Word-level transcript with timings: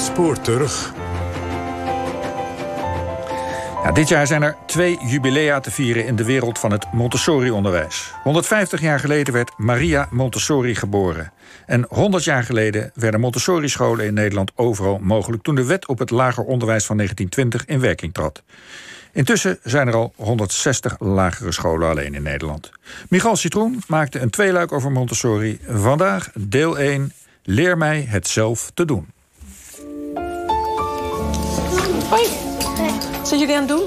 spoor 0.00 0.40
terug. 0.40 0.92
Ja, 3.82 3.92
dit 3.92 4.08
jaar 4.08 4.26
zijn 4.26 4.42
er 4.42 4.56
twee 4.66 4.98
jubilea 5.06 5.60
te 5.60 5.70
vieren 5.70 6.06
in 6.06 6.16
de 6.16 6.24
wereld 6.24 6.58
van 6.58 6.72
het 6.72 6.92
Montessori-onderwijs. 6.92 8.12
150 8.22 8.80
jaar 8.80 9.00
geleden 9.00 9.34
werd 9.34 9.52
Maria 9.56 10.08
Montessori 10.10 10.74
geboren. 10.74 11.32
En 11.66 11.86
100 11.88 12.24
jaar 12.24 12.42
geleden 12.42 12.90
werden 12.94 13.20
Montessori-scholen 13.20 14.06
in 14.06 14.14
Nederland 14.14 14.52
overal 14.54 14.98
mogelijk... 14.98 15.42
toen 15.42 15.54
de 15.54 15.64
wet 15.64 15.86
op 15.86 15.98
het 15.98 16.10
lager 16.10 16.44
onderwijs 16.44 16.84
van 16.84 16.96
1920 16.96 17.74
in 17.74 17.80
werking 17.80 18.14
trad. 18.14 18.42
Intussen 19.12 19.58
zijn 19.62 19.88
er 19.88 19.94
al 19.94 20.12
160 20.16 20.96
lagere 20.98 21.52
scholen 21.52 21.88
alleen 21.88 22.14
in 22.14 22.22
Nederland. 22.22 22.70
Michal 23.08 23.36
Citroen 23.36 23.82
maakte 23.86 24.18
een 24.18 24.30
tweeluik 24.30 24.72
over 24.72 24.92
Montessori. 24.92 25.58
Vandaag 25.68 26.30
deel 26.34 26.78
1, 26.78 27.12
Leer 27.42 27.78
mij 27.78 28.04
het 28.08 28.28
zelf 28.28 28.70
te 28.74 28.84
doen. 28.84 29.06
Hoi, 32.10 32.26
wat 33.18 33.28
zijn 33.28 33.40
jullie 33.40 33.54
aan 33.56 33.60
het 33.60 33.68
doen? 33.68 33.86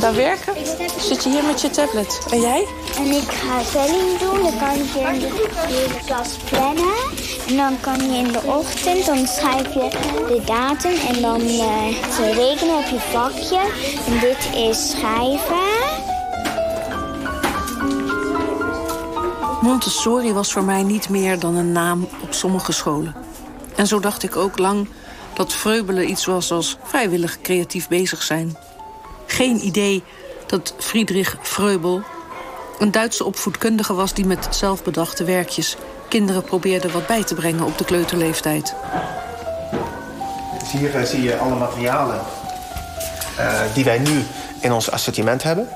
Daar 0.00 0.14
werken? 0.14 0.54
Zit 0.98 1.24
je 1.24 1.30
hier 1.30 1.44
met 1.44 1.60
je 1.60 1.70
tablet? 1.70 2.26
En 2.30 2.40
jij? 2.40 2.66
En 2.96 3.06
ik 3.06 3.30
ga 3.30 3.62
spelling 3.62 4.18
doen. 4.18 4.42
Dan 4.42 4.58
kan 4.58 4.76
je 4.76 5.10
in 5.14 5.20
de 5.20 6.00
klas 6.06 6.36
plannen. 6.36 6.94
En 7.48 7.56
dan 7.56 7.80
kan 7.80 8.10
je 8.10 8.18
in 8.18 8.32
de 8.32 8.40
ochtend, 8.44 9.06
dan 9.06 9.26
schrijf 9.26 9.74
je 9.74 9.88
de 10.28 10.42
datum. 10.46 10.92
En 11.08 11.22
dan 11.22 11.40
uh, 11.40 12.34
rekenen 12.34 12.76
op 12.76 12.84
je 12.84 13.00
vakje. 13.00 13.60
En 14.06 14.18
dit 14.20 14.50
is 14.54 14.90
schrijven. 14.90 16.00
Montessori 19.60 20.32
was 20.32 20.52
voor 20.52 20.64
mij 20.64 20.82
niet 20.82 21.08
meer 21.08 21.38
dan 21.38 21.56
een 21.56 21.72
naam 21.72 22.08
op 22.22 22.32
sommige 22.32 22.72
scholen. 22.72 23.14
En 23.76 23.86
zo 23.86 24.00
dacht 24.00 24.22
ik 24.22 24.36
ook 24.36 24.58
lang 24.58 24.88
dat 25.34 25.52
vreubelen 25.52 26.10
iets 26.10 26.26
was 26.26 26.50
als 26.50 26.76
vrijwillig 26.82 27.40
creatief 27.40 27.88
bezig 27.88 28.22
zijn. 28.22 28.56
Geen 29.26 29.66
idee 29.66 30.02
dat 30.46 30.74
Friedrich 30.78 31.36
Freubel 31.42 32.02
een 32.78 32.90
Duitse 32.90 33.24
opvoedkundige 33.24 33.94
was... 33.94 34.14
die 34.14 34.26
met 34.26 34.48
zelfbedachte 34.50 35.24
werkjes 35.24 35.76
kinderen 36.08 36.42
probeerde 36.42 36.90
wat 36.90 37.06
bij 37.06 37.24
te 37.24 37.34
brengen 37.34 37.64
op 37.64 37.78
de 37.78 37.84
kleuterleeftijd. 37.84 38.74
Hier 40.72 40.94
uh, 40.94 41.02
zie 41.02 41.22
je 41.22 41.38
alle 41.38 41.54
materialen 41.54 42.20
uh, 43.38 43.60
die 43.74 43.84
wij 43.84 43.98
nu 43.98 44.22
in 44.60 44.72
ons 44.72 44.90
assortiment 44.90 45.42
hebben. 45.42 45.68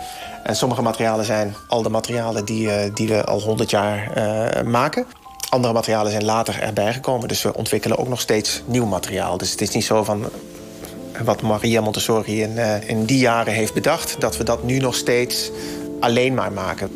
En 0.42 0.56
sommige 0.56 0.82
materialen 0.82 1.24
zijn 1.24 1.54
al 1.68 1.82
de 1.82 1.88
materialen 1.88 2.44
die, 2.44 2.66
uh, 2.66 2.94
die 2.94 3.08
we 3.08 3.24
al 3.24 3.40
100 3.40 3.70
jaar 3.70 4.10
maken. 4.66 5.06
Andere 5.56 5.74
materialen 5.74 6.10
zijn 6.10 6.24
later 6.24 6.60
erbij 6.60 6.92
gekomen. 6.92 7.28
Dus 7.28 7.42
we 7.42 7.54
ontwikkelen 7.54 7.98
ook 7.98 8.08
nog 8.08 8.20
steeds 8.20 8.62
nieuw 8.64 8.86
materiaal. 8.86 9.38
Dus 9.38 9.50
het 9.50 9.60
is 9.60 9.70
niet 9.70 9.84
zo 9.84 10.04
van 10.04 10.24
wat 11.24 11.42
Maria 11.42 11.80
Montessori 11.80 12.42
in, 12.42 12.50
uh, 12.50 12.88
in 12.88 13.04
die 13.04 13.18
jaren 13.18 13.52
heeft 13.52 13.74
bedacht... 13.74 14.20
dat 14.20 14.36
we 14.36 14.44
dat 14.44 14.62
nu 14.62 14.78
nog 14.78 14.94
steeds 14.94 15.50
alleen 16.00 16.34
maar 16.34 16.52
maken. 16.52 16.90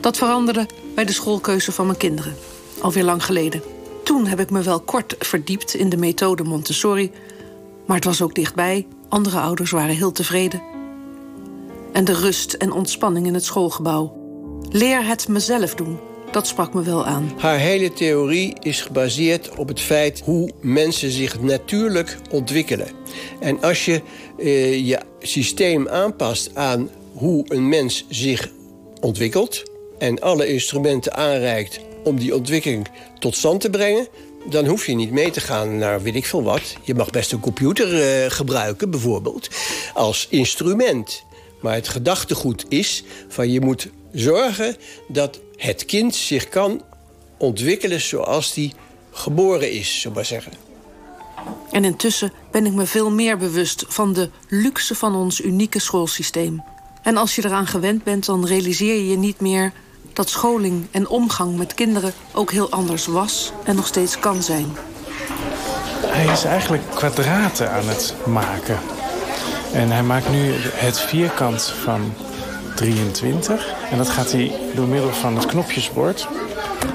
Dat 0.00 0.16
veranderde 0.16 0.66
bij 0.94 1.04
de 1.04 1.12
schoolkeuze 1.12 1.72
van 1.72 1.86
mijn 1.86 1.98
kinderen. 1.98 2.36
Alweer 2.80 3.04
lang 3.04 3.24
geleden. 3.24 3.62
Toen 4.04 4.26
heb 4.26 4.40
ik 4.40 4.50
me 4.50 4.62
wel 4.62 4.80
kort 4.80 5.14
verdiept 5.18 5.74
in 5.74 5.88
de 5.88 5.96
methode 5.96 6.42
Montessori... 6.42 7.12
maar 7.86 7.96
het 7.96 8.04
was 8.04 8.22
ook 8.22 8.34
dichtbij. 8.34 8.86
Andere 9.08 9.38
ouders 9.38 9.70
waren 9.70 9.94
heel 9.94 10.12
tevreden. 10.12 10.62
En 11.92 12.04
de 12.04 12.14
rust 12.14 12.52
en 12.52 12.72
ontspanning 12.72 13.26
in 13.26 13.34
het 13.34 13.44
schoolgebouw. 13.44 14.16
Leer 14.70 15.06
het 15.06 15.28
mezelf 15.28 15.74
doen 15.74 15.98
dat 16.34 16.46
sprak 16.46 16.74
me 16.74 16.82
wel 16.82 17.06
aan. 17.06 17.32
Haar 17.38 17.58
hele 17.58 17.92
theorie 17.92 18.56
is 18.60 18.80
gebaseerd 18.80 19.56
op 19.56 19.68
het 19.68 19.80
feit 19.80 20.20
hoe 20.24 20.50
mensen 20.60 21.10
zich 21.10 21.40
natuurlijk 21.40 22.16
ontwikkelen. 22.30 22.88
En 23.40 23.62
als 23.62 23.84
je 23.84 24.02
uh, 24.38 24.86
je 24.86 25.00
systeem 25.20 25.88
aanpast 25.88 26.50
aan 26.54 26.90
hoe 27.14 27.44
een 27.48 27.68
mens 27.68 28.04
zich 28.08 28.50
ontwikkelt... 29.00 29.62
en 29.98 30.20
alle 30.20 30.46
instrumenten 30.46 31.14
aanreikt 31.14 31.80
om 32.04 32.18
die 32.18 32.34
ontwikkeling 32.34 32.88
tot 33.18 33.34
stand 33.36 33.60
te 33.60 33.70
brengen... 33.70 34.08
dan 34.50 34.66
hoef 34.66 34.86
je 34.86 34.94
niet 34.94 35.10
mee 35.10 35.30
te 35.30 35.40
gaan 35.40 35.78
naar 35.78 36.02
weet 36.02 36.14
ik 36.14 36.26
veel 36.26 36.42
wat. 36.42 36.76
Je 36.82 36.94
mag 36.94 37.10
best 37.10 37.32
een 37.32 37.40
computer 37.40 37.92
uh, 37.92 38.30
gebruiken, 38.30 38.90
bijvoorbeeld, 38.90 39.48
als 39.94 40.26
instrument. 40.30 41.24
Maar 41.60 41.74
het 41.74 41.88
gedachtegoed 41.88 42.64
is 42.68 43.04
van 43.28 43.50
je 43.50 43.60
moet 43.60 43.88
zorgen 44.14 44.76
dat 45.08 45.40
het 45.56 45.84
kind 45.84 46.14
zich 46.14 46.48
kan 46.48 46.82
ontwikkelen 47.36 48.00
zoals 48.00 48.54
die 48.54 48.72
geboren 49.10 49.70
is, 49.72 50.00
zo 50.00 50.10
maar 50.10 50.24
zeggen. 50.24 50.52
En 51.70 51.84
intussen 51.84 52.32
ben 52.50 52.66
ik 52.66 52.72
me 52.72 52.86
veel 52.86 53.10
meer 53.10 53.36
bewust 53.36 53.84
van 53.88 54.12
de 54.12 54.30
luxe 54.48 54.94
van 54.94 55.14
ons 55.14 55.40
unieke 55.40 55.78
schoolsysteem. 55.78 56.62
En 57.02 57.16
als 57.16 57.34
je 57.34 57.44
eraan 57.44 57.66
gewend 57.66 58.04
bent, 58.04 58.26
dan 58.26 58.46
realiseer 58.46 58.94
je 58.94 59.08
je 59.08 59.16
niet 59.16 59.40
meer 59.40 59.72
dat 60.12 60.28
scholing 60.28 60.86
en 60.90 61.08
omgang 61.08 61.56
met 61.56 61.74
kinderen 61.74 62.12
ook 62.32 62.50
heel 62.50 62.70
anders 62.70 63.06
was 63.06 63.52
en 63.64 63.76
nog 63.76 63.86
steeds 63.86 64.18
kan 64.18 64.42
zijn. 64.42 64.76
Hij 66.06 66.32
is 66.32 66.44
eigenlijk 66.44 66.82
kwadraten 66.94 67.70
aan 67.70 67.88
het 67.88 68.14
maken. 68.26 68.78
En 69.72 69.90
hij 69.90 70.02
maakt 70.02 70.30
nu 70.30 70.52
het 70.58 71.00
vierkant 71.00 71.62
van 71.62 72.12
23. 72.74 73.66
En 73.90 73.98
dat 73.98 74.08
gaat 74.08 74.32
hij 74.32 74.52
door 74.74 74.86
middel 74.86 75.12
van 75.12 75.36
het 75.36 75.46
knopjesbord... 75.46 76.28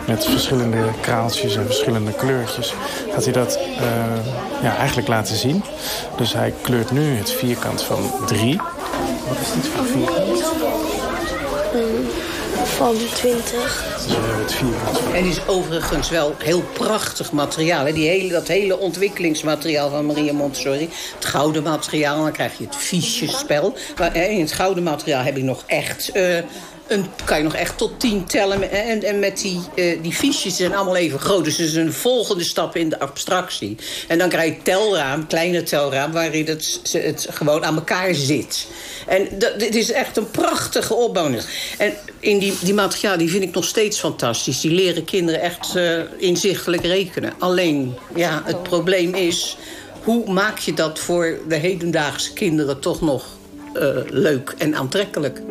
met 0.08 0.26
verschillende 0.26 0.84
kraaltjes 1.02 1.56
en 1.56 1.66
verschillende 1.66 2.14
kleurtjes... 2.14 2.74
gaat 3.12 3.24
hij 3.24 3.34
dat 3.34 3.60
uh, 3.60 4.64
ja, 4.64 4.76
eigenlijk 4.78 5.08
laten 5.08 5.36
zien. 5.36 5.64
Dus 6.18 6.34
hij 6.34 6.54
kleurt 6.62 6.92
nu 6.92 7.16
het 7.16 7.32
vierkant 7.32 7.82
van 7.84 8.12
3. 8.26 8.56
Wat 9.28 9.38
is 9.42 9.52
dit 9.54 9.68
voor 9.68 9.86
vierkant? 9.86 10.44
Van 12.70 12.96
20. 13.14 13.84
het 15.12 15.26
is 15.26 15.48
overigens 15.48 16.10
wel 16.10 16.36
heel 16.38 16.64
prachtig 16.74 17.32
materiaal. 17.32 17.86
Hè? 17.86 17.94
Die 17.94 18.08
hele, 18.08 18.30
dat 18.30 18.48
hele 18.48 18.78
ontwikkelingsmateriaal 18.78 19.90
van 19.90 20.06
Maria 20.06 20.34
Montessori. 20.34 20.90
Het 21.16 21.26
gouden 21.26 21.64
materiaal, 21.64 22.24
dan 22.24 22.32
krijg 22.32 22.58
je 22.58 22.64
het 22.66 22.76
fichespel. 22.76 23.76
Maar 23.98 24.16
in 24.16 24.40
het 24.40 24.52
gouden 24.52 24.84
materiaal 24.84 25.24
heb 25.24 25.38
ik 25.38 25.44
nog 25.44 25.64
echt... 25.68 26.16
Uh, 26.16 26.38
kan 27.26 27.38
je 27.38 27.44
nog 27.44 27.56
echt 27.56 27.78
tot 27.78 28.00
tien 28.00 28.26
tellen. 28.26 28.72
En, 28.72 29.04
en 29.04 29.20
met 29.20 29.38
die, 29.42 29.60
uh, 29.76 30.02
die 30.02 30.14
fiches 30.14 30.56
zijn 30.56 30.76
allemaal 30.76 30.96
even 30.96 31.20
groot. 31.20 31.44
Dus 31.44 31.58
het 31.58 31.68
is 31.68 31.76
een 31.76 31.94
volgende 31.94 32.44
stap 32.44 32.76
in 32.76 32.90
de 32.90 33.00
abstractie. 33.00 33.78
En 34.08 34.18
dan 34.18 34.30
krijg 34.30 34.56
je 34.56 34.62
telraam, 34.62 35.28
kleine 35.28 35.64
telraam... 35.64 36.12
waarin 36.12 36.48
het, 36.48 36.80
het 36.92 37.28
gewoon 37.30 37.66
aan 37.66 37.76
elkaar 37.76 38.14
zit. 38.14 38.68
En 39.08 39.28
dit 39.58 39.76
is 39.76 39.92
echt 39.92 40.18
een 40.18 40.32
prachtige 40.32 40.94
opbouw. 40.94 41.30
En 41.78 41.94
in 42.20 42.40
die, 42.40 42.54
die 42.62 42.74
materiaal 42.74 43.18
die 43.18 43.30
vind 43.30 43.44
ik 43.44 43.54
nog 43.54 43.66
steeds 43.66 44.00
fantastisch. 44.00 44.62
Die 44.62 44.72
leren 44.72 45.06
kinderen 45.06 45.42
echt 45.42 45.76
uh, 45.76 46.00
inzichtelijk 46.18 46.84
rekenen. 46.84 47.34
Alleen, 47.40 47.96
ja, 48.16 48.42
het 48.46 48.64
probleem 48.64 49.14
is... 49.14 49.58
hoe 50.04 50.32
maak 50.32 50.60
je 50.60 50.74
dat 50.74 51.00
voor 51.00 51.40
de 51.48 51.56
hedendaagse 51.56 52.34
kinderen 52.34 52.80
toch 52.80 53.02
nog 53.02 53.26
uh, 53.74 53.90
leuk 54.10 54.54
en 54.58 54.76
aantrekkelijk? 54.76 55.42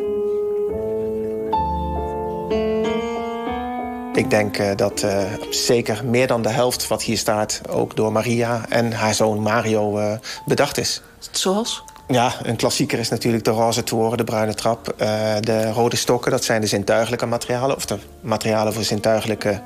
Ik 4.19 4.29
denk 4.29 4.57
uh, 4.57 4.71
dat 4.75 5.03
uh, 5.03 5.23
zeker 5.49 6.05
meer 6.05 6.27
dan 6.27 6.41
de 6.41 6.49
helft 6.49 6.87
wat 6.87 7.03
hier 7.03 7.17
staat... 7.17 7.61
ook 7.69 7.95
door 7.95 8.11
Maria 8.11 8.65
en 8.69 8.91
haar 8.91 9.13
zoon 9.13 9.39
Mario 9.39 9.99
uh, 9.99 10.13
bedacht 10.45 10.77
is. 10.77 11.01
Zoals? 11.31 11.83
Ja, 12.07 12.33
een 12.43 12.55
klassieker 12.55 12.99
is 12.99 13.09
natuurlijk 13.09 13.43
de 13.43 13.51
roze 13.51 13.83
toren, 13.83 14.17
de 14.17 14.23
bruine 14.23 14.53
trap. 14.53 14.93
de 15.39 15.71
rode 15.71 15.95
stokken, 15.95 16.31
dat 16.31 16.43
zijn 16.43 16.61
de 16.61 16.67
zintuigelijke 16.67 17.25
materialen... 17.25 17.75
of 17.75 17.85
de 17.85 17.97
materialen 18.21 18.73
voor 18.73 18.83
zintuigelijke 18.83 19.61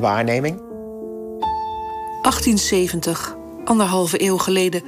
waarneming. 0.00 0.56
1870, 2.22 3.36
anderhalve 3.64 4.22
eeuw 4.22 4.38
geleden... 4.38 4.82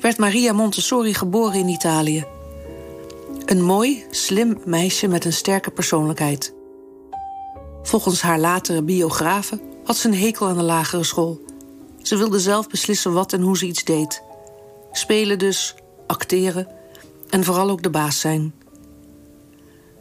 werd 0.00 0.18
Maria 0.18 0.52
Montessori 0.52 1.14
geboren 1.14 1.58
in 1.58 1.68
Italië. 1.68 2.24
Een 3.44 3.62
mooi, 3.62 4.04
slim 4.10 4.60
meisje 4.64 5.08
met 5.08 5.24
een 5.24 5.32
sterke 5.32 5.70
persoonlijkheid... 5.70 6.58
Volgens 7.82 8.22
haar 8.22 8.38
latere 8.38 8.82
biografen 8.82 9.60
had 9.84 9.96
ze 9.96 10.08
een 10.08 10.14
hekel 10.18 10.48
aan 10.48 10.56
de 10.56 10.62
lagere 10.62 11.04
school. 11.04 11.40
Ze 12.02 12.16
wilde 12.16 12.40
zelf 12.40 12.68
beslissen 12.68 13.12
wat 13.12 13.32
en 13.32 13.40
hoe 13.40 13.58
ze 13.58 13.66
iets 13.66 13.84
deed. 13.84 14.22
Spelen 14.92 15.38
dus, 15.38 15.74
acteren 16.06 16.68
en 17.30 17.44
vooral 17.44 17.70
ook 17.70 17.82
de 17.82 17.90
baas 17.90 18.20
zijn. 18.20 18.54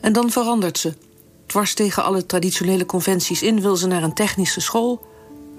En 0.02 0.14
dan 0.14 0.32
verandert 0.32 0.78
ze. 0.78 0.94
Dwars 1.46 1.74
tegen 1.74 2.04
alle 2.04 2.26
traditionele 2.26 2.86
conventies 2.86 3.42
in 3.42 3.62
wil 3.62 3.76
ze 3.76 3.88
naar 3.88 4.04
een 4.04 4.14
technische 4.14 4.62
school... 4.62 5.08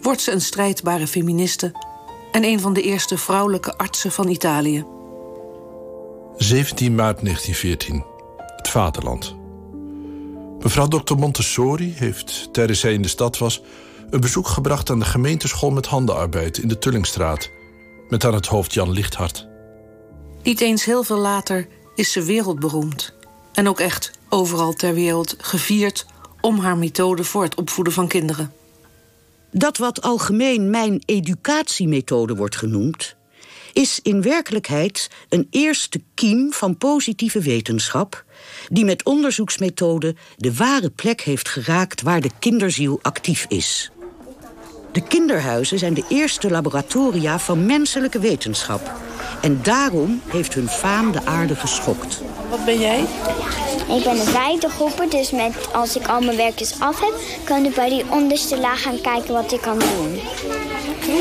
wordt 0.03 0.21
ze 0.21 0.33
een 0.33 0.41
strijdbare 0.41 1.07
feministe... 1.07 1.73
en 2.33 2.45
een 2.45 2.61
van 2.61 2.73
de 2.73 2.83
eerste 2.83 3.19
vrouwelijke 3.19 3.77
artsen 3.79 4.13
van 4.13 4.29
Italië. 4.29 4.85
17 6.37 6.95
maart 6.95 7.21
1914. 7.21 8.05
Het 8.57 8.69
vaderland. 8.69 9.40
Mevrouw 10.63 10.89
Dr. 10.89 11.15
Montessori 11.15 11.93
heeft, 11.97 12.53
tijdens 12.53 12.81
zij 12.81 12.93
in 12.93 13.03
de 13.03 13.09
stad 13.09 13.39
was... 13.39 13.63
een 14.11 14.21
bezoek 14.21 14.49
gebracht 14.49 14.91
aan 14.91 14.99
de 14.99 15.05
gemeenteschool 15.05 15.71
met 15.71 15.87
handenarbeid 15.87 16.59
in 16.59 16.69
de 16.69 16.79
Tullingstraat. 16.79 17.51
Met 18.09 18.25
aan 18.25 18.35
het 18.35 18.47
hoofd 18.47 18.75
Jan 18.75 18.91
Lichthart. 18.91 19.49
Niet 20.43 20.61
eens 20.61 20.85
heel 20.85 21.03
veel 21.03 21.19
later 21.19 21.69
is 21.95 22.13
ze 22.13 22.23
wereldberoemd. 22.23 23.15
En 23.53 23.69
ook 23.69 23.81
echt 23.81 24.11
overal 24.29 24.73
ter 24.73 24.95
wereld 24.95 25.35
gevierd 25.39 26.07
om 26.41 26.59
haar 26.59 26.77
methode 26.79 27.25
voor 27.25 27.43
het 27.43 27.55
opvoeden 27.55 27.93
van 27.93 28.09
kinderen. 28.09 28.53
Dat 29.53 29.79
wat 29.79 30.03
algemeen 30.03 30.71
mijn 30.71 31.03
educatiemethode 31.05 32.37
wordt 32.37 32.57
genoemd, 32.57 33.17
is 33.73 34.01
in 34.03 34.23
werkelijkheid 34.23 35.11
een 35.29 35.47
eerste 35.51 36.01
kiem 36.15 36.53
van 36.53 36.77
positieve 36.77 37.41
wetenschap 37.41 38.25
die 38.69 38.85
met 38.85 39.05
onderzoeksmethode 39.05 40.15
de 40.37 40.55
ware 40.55 40.91
plek 40.91 41.21
heeft 41.21 41.49
geraakt 41.49 42.03
waar 42.03 42.21
de 42.21 42.31
kinderziel 42.39 42.99
actief 43.03 43.47
is. 43.49 43.91
De 44.93 45.03
kinderhuizen 45.03 45.79
zijn 45.79 45.95
de 45.95 46.05
eerste 46.09 46.51
laboratoria 46.51 47.39
van 47.39 47.67
menselijke 47.67 48.19
wetenschap. 48.19 48.93
En 49.43 49.63
daarom 49.63 50.21
heeft 50.27 50.55
hun 50.55 50.69
faam 50.69 51.13
de 51.13 51.25
aarde 51.25 51.57
geschokt. 51.57 52.23
Wat 52.51 52.65
ben 52.65 52.79
jij? 52.79 53.05
Ik 53.97 54.05
ben 54.05 54.21
een 54.21 54.27
vijfde 54.27 54.69
groeper, 54.69 55.11
dus 55.11 55.31
met, 55.31 55.73
als 55.73 55.97
ik 55.97 56.07
al 56.07 56.21
mijn 56.21 56.37
werkjes 56.37 56.75
af 56.79 57.01
heb... 57.01 57.15
kan 57.45 57.65
ik 57.65 57.75
bij 57.75 57.89
die 57.89 58.05
onderste 58.11 58.59
laag 58.61 58.83
gaan 58.83 59.01
kijken 59.01 59.35
wat 59.35 59.53
ik 59.53 59.61
kan 59.61 59.79
doen. 59.79 60.21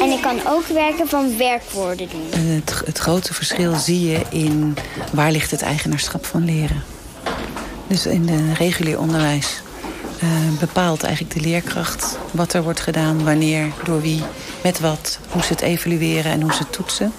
En 0.02 0.10
ik 0.12 0.22
kan 0.22 0.40
ook 0.48 0.66
werken 0.66 1.08
van 1.08 1.38
werkwoorden 1.38 2.10
doen. 2.10 2.42
Het, 2.42 2.82
het 2.86 2.98
grote 2.98 3.34
verschil 3.34 3.76
zie 3.76 4.08
je 4.12 4.22
in 4.30 4.78
waar 5.14 5.32
ligt 5.32 5.52
het 5.52 5.62
eigenaarschap 5.62 6.26
van 6.26 6.46
leren. 6.46 6.84
Dus 7.88 8.06
in 8.06 8.28
het 8.28 8.58
regulier 8.58 9.00
onderwijs 9.00 9.62
uh, 10.24 10.60
bepaalt 10.60 11.04
eigenlijk 11.04 11.34
de 11.34 11.42
leerkracht 11.42 12.18
wat 12.32 12.54
er 12.54 12.64
wordt 12.64 12.80
gedaan, 12.80 13.24
wanneer, 13.24 13.68
door 13.84 14.02
wie, 14.02 14.22
met 14.64 14.80
wat, 14.80 15.20
hoe 15.30 15.44
ze 15.44 15.54
het 15.54 15.62
evalueren 15.62 16.32
en 16.32 16.42
hoe 16.42 16.54
ze 16.54 16.60
het 16.60 16.72
toetsen. 16.72 17.14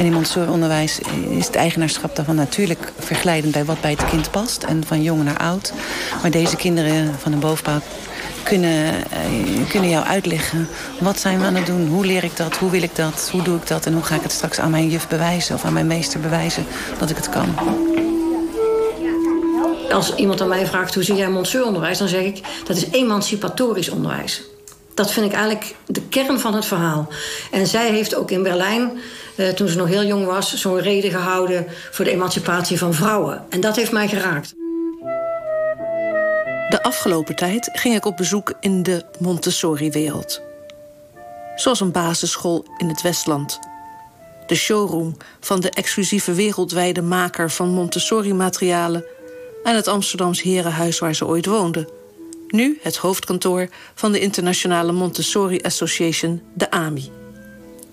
En 0.00 0.06
in 0.06 0.12
Montessori-onderwijs 0.12 0.98
is 1.30 1.46
het 1.46 1.54
eigenaarschap 1.54 2.16
daarvan 2.16 2.34
natuurlijk 2.34 2.92
verglijdend 2.98 3.52
bij 3.52 3.64
wat 3.64 3.80
bij 3.80 3.90
het 3.90 4.06
kind 4.06 4.30
past. 4.30 4.62
En 4.62 4.86
van 4.86 5.02
jong 5.02 5.24
naar 5.24 5.38
oud. 5.38 5.72
Maar 6.22 6.30
deze 6.30 6.56
kinderen 6.56 7.14
van 7.18 7.32
een 7.32 7.38
bovenbouw 7.38 7.80
kunnen, 8.42 8.94
uh, 8.94 9.68
kunnen 9.68 9.90
jou 9.90 10.04
uitleggen. 10.06 10.68
Wat 11.00 11.20
zijn 11.20 11.40
we 11.40 11.46
aan 11.46 11.54
het 11.54 11.66
doen? 11.66 11.88
Hoe 11.88 12.06
leer 12.06 12.24
ik 12.24 12.36
dat? 12.36 12.56
Hoe 12.56 12.70
wil 12.70 12.82
ik 12.82 12.96
dat? 12.96 13.28
Hoe 13.32 13.42
doe 13.42 13.56
ik 13.56 13.66
dat? 13.66 13.86
En 13.86 13.92
hoe 13.92 14.02
ga 14.02 14.14
ik 14.14 14.22
het 14.22 14.32
straks 14.32 14.58
aan 14.58 14.70
mijn 14.70 14.88
juf 14.88 15.08
bewijzen? 15.08 15.54
Of 15.54 15.64
aan 15.64 15.72
mijn 15.72 15.86
meester 15.86 16.20
bewijzen 16.20 16.66
dat 16.98 17.10
ik 17.10 17.16
het 17.16 17.28
kan? 17.28 17.54
Als 19.90 20.14
iemand 20.14 20.40
aan 20.40 20.48
mij 20.48 20.66
vraagt 20.66 20.94
hoe 20.94 21.02
zie 21.02 21.14
jij 21.14 21.30
Montessori-onderwijs... 21.30 21.98
dan 21.98 22.08
zeg 22.08 22.22
ik 22.22 22.40
dat 22.66 22.76
is 22.76 22.90
emancipatorisch 22.90 23.88
onderwijs. 23.88 24.42
Dat 24.94 25.12
vind 25.12 25.26
ik 25.26 25.32
eigenlijk 25.32 25.74
de 25.86 26.02
kern 26.02 26.40
van 26.40 26.54
het 26.54 26.66
verhaal. 26.66 27.08
En 27.50 27.66
zij 27.66 27.90
heeft 27.90 28.14
ook 28.14 28.30
in 28.30 28.42
Berlijn, 28.42 29.00
eh, 29.36 29.48
toen 29.48 29.68
ze 29.68 29.76
nog 29.76 29.88
heel 29.88 30.04
jong 30.04 30.26
was... 30.26 30.54
zo'n 30.54 30.80
reden 30.80 31.10
gehouden 31.10 31.66
voor 31.90 32.04
de 32.04 32.10
emancipatie 32.10 32.78
van 32.78 32.94
vrouwen. 32.94 33.44
En 33.48 33.60
dat 33.60 33.76
heeft 33.76 33.92
mij 33.92 34.08
geraakt. 34.08 34.54
De 36.68 36.82
afgelopen 36.82 37.36
tijd 37.36 37.68
ging 37.72 37.94
ik 37.94 38.04
op 38.04 38.16
bezoek 38.16 38.52
in 38.60 38.82
de 38.82 39.04
Montessori-wereld. 39.18 40.40
Zoals 41.56 41.80
een 41.80 41.92
basisschool 41.92 42.64
in 42.78 42.88
het 42.88 43.02
Westland. 43.02 43.58
De 44.46 44.54
showroom 44.54 45.16
van 45.40 45.60
de 45.60 45.70
exclusieve 45.70 46.32
wereldwijde 46.32 47.02
maker 47.02 47.50
van 47.50 47.68
Montessori-materialen... 47.68 49.04
en 49.64 49.74
het 49.74 49.88
Amsterdams 49.88 50.42
herenhuis 50.42 50.98
waar 50.98 51.14
ze 51.14 51.26
ooit 51.26 51.46
woonde. 51.46 51.99
Nu 52.50 52.78
het 52.82 52.96
hoofdkantoor 52.96 53.68
van 53.94 54.12
de 54.12 54.20
internationale 54.20 54.92
Montessori 54.92 55.60
Association, 55.60 56.42
de 56.54 56.70
AMI. 56.70 57.10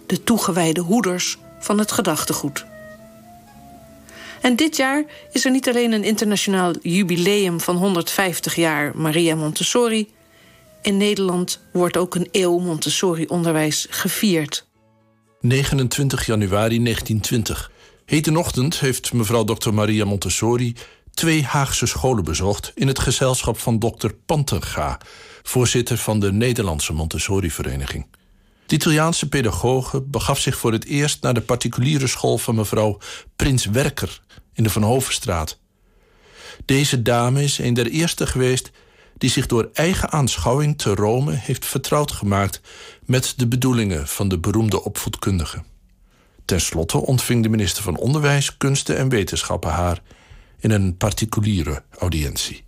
De 0.06 0.24
toegewijde 0.24 0.82
hoeders 0.82 1.38
van 1.60 1.80
het 1.80 1.92
gedachtegoed. 1.92 2.66
En 4.42 4.56
dit 4.56 4.76
jaar 4.76 5.06
is 5.32 5.46
er 5.46 5.52
niet 5.52 5.68
alleen 5.68 5.92
een 5.92 6.04
internationaal 6.04 6.74
jubileum 6.82 7.60
van 7.60 7.76
150 7.76 8.56
jaar 8.56 8.92
Maria 8.96 9.36
Montessori. 9.36 10.10
In 10.82 10.98
Nederland 10.98 11.62
wordt 11.74 11.98
ook 11.98 12.16
een 12.16 12.28
eeuw 12.32 12.58
Montessori-onderwijs 12.60 13.88
gevierd. 13.90 14.66
29 15.42 16.26
januari 16.26 16.84
1920. 16.84 17.72
Hetenochtend 18.06 18.80
heeft 18.80 19.14
mevrouw 19.14 19.44
Dr. 19.44 19.74
Maria 19.74 20.06
Montessori 20.06 20.76
twee 21.18 21.44
Haagse 21.44 21.86
scholen 21.86 22.24
bezocht 22.24 22.72
in 22.76 22.88
het 22.88 23.00
gezelschap 23.00 23.60
van 23.60 23.80
dokter 23.80 24.14
Pantenga, 24.14 24.98
voorzitter 25.44 25.98
van 25.98 26.20
de 26.20 26.32
Nederlandse 26.32 26.94
Montessori-vereniging. 26.94 28.08
De 28.66 28.76
Italiaanse 28.76 29.30
pedagoge 29.30 30.02
begaf 30.02 30.40
zich 30.40 30.58
voor 30.58 30.72
het 30.72 30.86
eerst 30.86 31.22
naar 31.22 31.34
de 31.34 31.42
particuliere 31.42 32.08
school 32.08 32.38
van 32.38 32.56
mevrouw 32.56 32.98
Prins 33.36 33.66
Werker 33.66 34.22
in 34.54 34.64
de 34.64 34.70
Van 34.70 34.84
Hovenstraat. 34.84 35.60
Deze 36.66 37.02
dame 37.02 37.44
is 37.44 37.58
een 37.58 37.74
der 37.74 37.88
eerste 37.88 38.28
geweest 38.28 38.72
die 39.18 39.30
zich 39.30 39.46
door 39.46 39.70
eigen 39.74 40.12
aanschouwing 40.12 40.78
te 40.78 40.96
Rome 40.96 41.34
heeft 41.34 41.66
vertrouwd 41.66 42.12
gemaakt 42.12 42.62
met 43.06 43.34
de 43.38 43.48
bedoelingen 43.48 44.08
van 44.08 44.28
de 44.28 44.40
beroemde 44.40 44.84
opvoedkundige. 44.84 45.64
Ten 46.46 46.62
slotte 46.62 46.98
ontving 46.98 47.44
de 47.44 47.50
minister 47.50 47.84
van 47.84 47.98
Onderwijs, 47.98 48.58
Kunsten 48.58 48.98
en 48.98 49.10
Wetenschappen 49.10 49.72
haar 49.72 50.02
in 50.60 50.72
een 50.72 50.98
particuliere 50.98 51.84
audiëntie. 51.98 52.64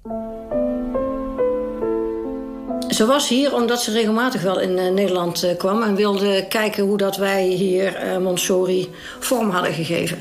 Ze 2.89 3.05
was 3.05 3.27
hier 3.27 3.55
omdat 3.55 3.81
ze 3.81 3.91
regelmatig 3.91 4.41
wel 4.41 4.59
in 4.59 4.77
uh, 4.77 4.91
Nederland 4.91 5.43
uh, 5.43 5.57
kwam... 5.57 5.83
en 5.83 5.95
wilde 5.95 6.45
kijken 6.49 6.83
hoe 6.83 6.97
dat 6.97 7.17
wij 7.17 7.47
hier 7.47 8.05
uh, 8.05 8.17
Montessori 8.17 8.89
vorm 9.19 9.49
hadden 9.49 9.73
gegeven. 9.73 10.17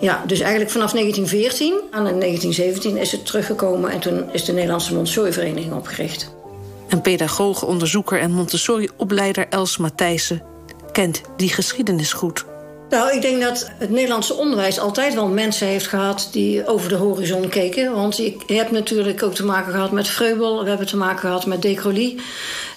Ja, 0.00 0.22
dus 0.26 0.40
eigenlijk 0.40 0.70
vanaf 0.70 0.92
1914 0.92 1.72
en 1.90 2.06
in 2.06 2.20
1917 2.20 2.96
is 2.96 3.12
het 3.12 3.26
teruggekomen... 3.26 3.90
en 3.90 4.00
toen 4.00 4.32
is 4.32 4.44
de 4.44 4.52
Nederlandse 4.52 4.94
Montessori-vereniging 4.94 5.72
opgericht. 5.72 6.34
En 6.88 7.00
pedagoog, 7.00 7.64
onderzoeker 7.64 8.20
en 8.20 8.30
Montessori-opleider 8.30 9.48
Els 9.48 9.76
Matthijssen... 9.76 10.42
kent 10.92 11.20
die 11.36 11.48
geschiedenis 11.48 12.12
goed. 12.12 12.44
Nou, 12.92 13.14
ik 13.14 13.22
denk 13.22 13.40
dat 13.40 13.70
het 13.78 13.90
Nederlandse 13.90 14.34
onderwijs 14.34 14.78
altijd 14.78 15.14
wel 15.14 15.28
mensen 15.28 15.66
heeft 15.66 15.86
gehad 15.86 16.28
die 16.32 16.66
over 16.66 16.88
de 16.88 16.94
horizon 16.94 17.48
keken. 17.48 17.92
Want 17.92 18.16
je 18.16 18.36
hebt 18.46 18.70
natuurlijk 18.70 19.22
ook 19.22 19.34
te 19.34 19.44
maken 19.44 19.72
gehad 19.72 19.90
met 19.90 20.08
Vreubel, 20.08 20.62
we 20.62 20.68
hebben 20.68 20.86
te 20.86 20.96
maken 20.96 21.18
gehad 21.18 21.46
met 21.46 21.62
Decroly. 21.62 22.16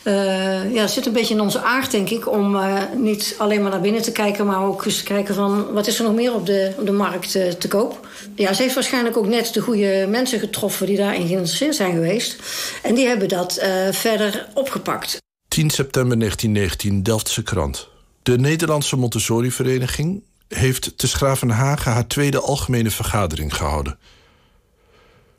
Uh, 0.04 0.74
ja, 0.74 0.82
het 0.82 0.92
zit 0.92 1.06
een 1.06 1.14
beetje 1.14 1.34
in 1.34 1.42
onze 1.42 1.62
aard, 1.62 1.92
denk 1.92 2.10
ik, 2.10 2.32
om 2.32 2.56
uh, 2.56 2.82
niet 2.98 3.36
alleen 3.38 3.62
maar 3.62 3.72
naar 3.72 3.82
binnen 3.82 4.02
te 4.02 4.12
kijken, 4.12 4.46
maar 4.46 4.64
ook 4.64 4.86
eens 4.86 4.98
te 4.98 5.04
kijken 5.04 5.36
van 5.36 5.74
wat 5.74 5.88
is 5.88 5.98
er 5.98 6.04
nog 6.06 6.16
meer 6.16 6.34
op 6.34 6.46
de, 6.46 6.74
op 6.78 6.86
de 6.86 6.92
markt 6.92 7.36
uh, 7.36 7.52
te 7.52 7.68
koop. 7.68 8.08
Ja, 8.36 8.54
ze 8.54 8.62
heeft 8.62 8.76
waarschijnlijk 8.76 9.18
ook 9.18 9.28
net 9.28 9.54
de 9.54 9.62
goede 9.62 10.08
mensen 10.10 10.40
getroffen 10.40 10.88
die 10.88 10.98
daarin 10.98 11.28
geïnteresseerd 11.28 11.76
zijn 11.76 11.94
geweest. 11.94 12.36
En 12.84 12.96
die 12.96 13.08
hebben 13.08 13.28
dat 13.28 13.66
verder 13.92 14.48
opgepakt. 14.54 15.18
10 15.48 15.70
september 15.70 16.20
1919, 16.20 17.04
Delftse 17.04 17.44
krant. 17.44 17.94
De 18.26 18.38
Nederlandse 18.38 18.96
Montessori-vereniging 18.96 20.24
heeft 20.48 20.98
te 20.98 21.08
Schravenhagen 21.08 21.92
haar 21.92 22.08
tweede 22.08 22.40
algemene 22.40 22.92
vergadering 22.92 23.56
gehouden. 23.56 24.00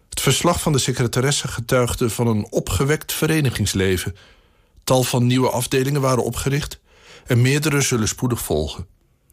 Het 0.08 0.20
verslag 0.20 0.60
van 0.60 0.72
de 0.72 0.78
secretaresse 0.78 1.48
getuigde 1.48 2.10
van 2.10 2.26
een 2.26 2.46
opgewekt 2.50 3.12
verenigingsleven. 3.12 4.16
Tal 4.84 5.02
van 5.02 5.26
nieuwe 5.26 5.50
afdelingen 5.50 6.00
waren 6.00 6.24
opgericht 6.24 6.80
en 7.26 7.42
meerdere 7.42 7.80
zullen 7.80 8.08
spoedig 8.08 8.40
volgen. 8.40 8.86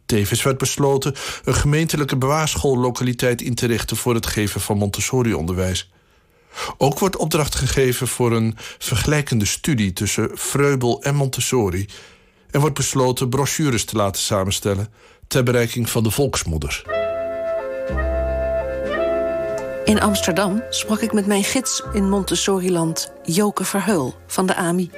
Tevens 0.05 0.43
werd 0.43 0.57
besloten 0.57 1.15
een 1.43 1.55
gemeentelijke 1.55 2.17
bewaarsschoollokaliteit 2.17 3.41
in 3.41 3.55
te 3.55 3.65
richten 3.65 3.98
voor 3.98 4.13
het 4.13 4.25
geven 4.25 4.62
van 4.62 4.77
Montessori-onderwijs. 4.77 5.91
Ook 6.77 7.00
wordt 7.00 7.17
opdracht 7.17 7.55
gegeven 7.55 8.07
voor 8.07 8.31
een 8.31 8.57
vergelijkende 8.77 9.45
studie 9.45 9.93
tussen 9.93 10.38
Freubel 10.38 11.03
en 11.03 11.15
Montessori 11.15 11.88
en 12.53 12.60
wordt 12.60 12.75
besloten 12.75 13.29
brochures 13.29 13.86
te 13.86 13.95
laten 13.95 14.22
samenstellen 14.22 14.88
ter 15.27 15.43
bereiking 15.43 15.89
van 15.89 16.03
de 16.03 16.12
volksmoeder. 16.12 16.83
In 19.86 20.01
Amsterdam 20.01 20.63
sprak 20.69 21.00
ik 21.00 21.13
met 21.13 21.25
mijn 21.25 21.43
gids 21.43 21.83
in 21.93 22.10
Montessori-land, 22.10 23.12
Joke 23.24 23.63
Verheul 23.63 24.15
van 24.27 24.45
de 24.45 24.55
AMI, 24.55 24.89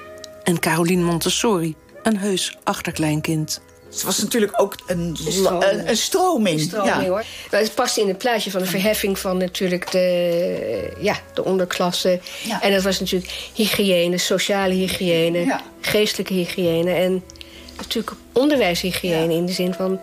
en 0.43 0.59
Carolien 0.59 1.03
Montessori, 1.03 1.75
een 2.03 2.17
heus 2.17 2.57
achterkleinkind. 2.63 3.62
Het 3.89 4.03
was 4.03 4.21
natuurlijk 4.21 4.62
ook 4.62 4.75
een, 4.88 4.97
een, 4.97 5.89
een 5.89 5.97
stroming. 5.97 6.59
Een 6.59 6.59
stroming 6.59 7.01
ja. 7.01 7.03
hoor. 7.03 7.24
Maar 7.51 7.59
het 7.59 7.75
paste 7.75 8.01
in 8.01 8.07
het 8.07 8.17
plaatje 8.17 8.51
van 8.51 8.62
de 8.62 8.67
verheffing 8.67 9.19
van 9.19 9.38
natuurlijk 9.38 9.91
de, 9.91 10.93
ja, 11.00 11.15
de 11.33 11.43
onderklasse. 11.43 12.19
Ja. 12.43 12.62
En 12.62 12.71
dat 12.71 12.83
was 12.83 13.00
natuurlijk 13.00 13.50
hygiëne, 13.53 14.17
sociale 14.17 14.74
hygiëne, 14.74 15.45
ja. 15.45 15.62
geestelijke 15.81 16.33
hygiëne. 16.33 16.91
En 16.91 17.24
natuurlijk 17.77 18.15
onderwijshygiëne 18.32 19.32
ja. 19.32 19.38
in 19.38 19.46
de 19.46 19.51
zin 19.51 19.74
van 19.74 20.00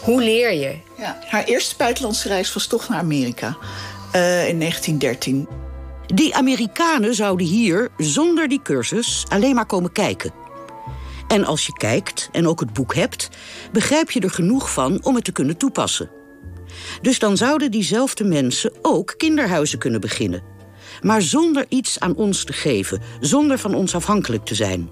hoe 0.00 0.22
leer 0.22 0.52
je? 0.52 0.76
Ja. 0.98 1.18
Haar 1.26 1.44
eerste 1.44 1.74
buitenlandse 1.76 2.28
reis 2.28 2.52
was 2.52 2.66
toch 2.66 2.88
naar 2.88 2.98
Amerika 2.98 3.56
uh, 4.14 4.48
in 4.48 4.58
1913. 4.58 5.48
Die 6.06 6.34
Amerikanen 6.34 7.14
zouden 7.14 7.46
hier 7.46 7.88
zonder 7.96 8.48
die 8.48 8.62
cursus 8.62 9.24
alleen 9.28 9.54
maar 9.54 9.66
komen 9.66 9.92
kijken. 9.92 10.32
En 11.28 11.44
als 11.44 11.66
je 11.66 11.72
kijkt 11.72 12.28
en 12.32 12.46
ook 12.46 12.60
het 12.60 12.72
boek 12.72 12.94
hebt, 12.94 13.28
begrijp 13.72 14.10
je 14.10 14.20
er 14.20 14.30
genoeg 14.30 14.72
van 14.72 15.04
om 15.04 15.14
het 15.14 15.24
te 15.24 15.32
kunnen 15.32 15.56
toepassen. 15.56 16.10
Dus 17.02 17.18
dan 17.18 17.36
zouden 17.36 17.70
diezelfde 17.70 18.24
mensen 18.24 18.72
ook 18.82 19.14
kinderhuizen 19.16 19.78
kunnen 19.78 20.00
beginnen. 20.00 20.42
Maar 21.02 21.22
zonder 21.22 21.64
iets 21.68 22.00
aan 22.00 22.16
ons 22.16 22.44
te 22.44 22.52
geven, 22.52 23.02
zonder 23.20 23.58
van 23.58 23.74
ons 23.74 23.94
afhankelijk 23.94 24.44
te 24.44 24.54
zijn. 24.54 24.88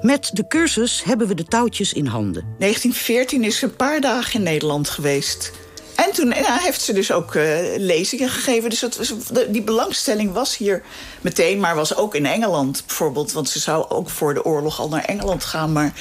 Met 0.00 0.30
de 0.32 0.46
cursus 0.46 1.04
hebben 1.04 1.26
we 1.26 1.34
de 1.34 1.44
touwtjes 1.44 1.92
in 1.92 2.06
handen. 2.06 2.42
1914 2.58 3.44
is 3.44 3.58
ze 3.58 3.64
een 3.64 3.76
paar 3.76 4.00
dagen 4.00 4.34
in 4.34 4.42
Nederland 4.42 4.88
geweest. 4.88 5.52
En 5.94 6.12
toen 6.12 6.32
heeft 6.34 6.80
ze 6.80 6.92
dus 6.92 7.12
ook 7.12 7.34
uh, 7.34 7.58
lezingen 7.76 8.28
gegeven. 8.28 8.70
Dus 8.70 9.12
die 9.48 9.62
belangstelling 9.62 10.32
was 10.32 10.56
hier 10.56 10.82
meteen, 11.20 11.60
maar 11.60 11.74
was 11.74 11.96
ook 11.96 12.14
in 12.14 12.26
Engeland 12.26 12.82
bijvoorbeeld. 12.86 13.32
Want 13.32 13.48
ze 13.48 13.58
zou 13.58 13.88
ook 13.88 14.10
voor 14.10 14.34
de 14.34 14.44
oorlog 14.44 14.80
al 14.80 14.88
naar 14.88 15.04
Engeland 15.04 15.44
gaan. 15.44 15.72
Maar 15.72 15.92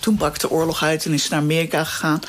toen 0.00 0.16
brak 0.16 0.38
de 0.38 0.50
oorlog 0.50 0.82
uit 0.82 1.04
en 1.04 1.12
is 1.12 1.22
ze 1.22 1.30
naar 1.30 1.40
Amerika 1.40 1.84
gegaan. 1.84 2.20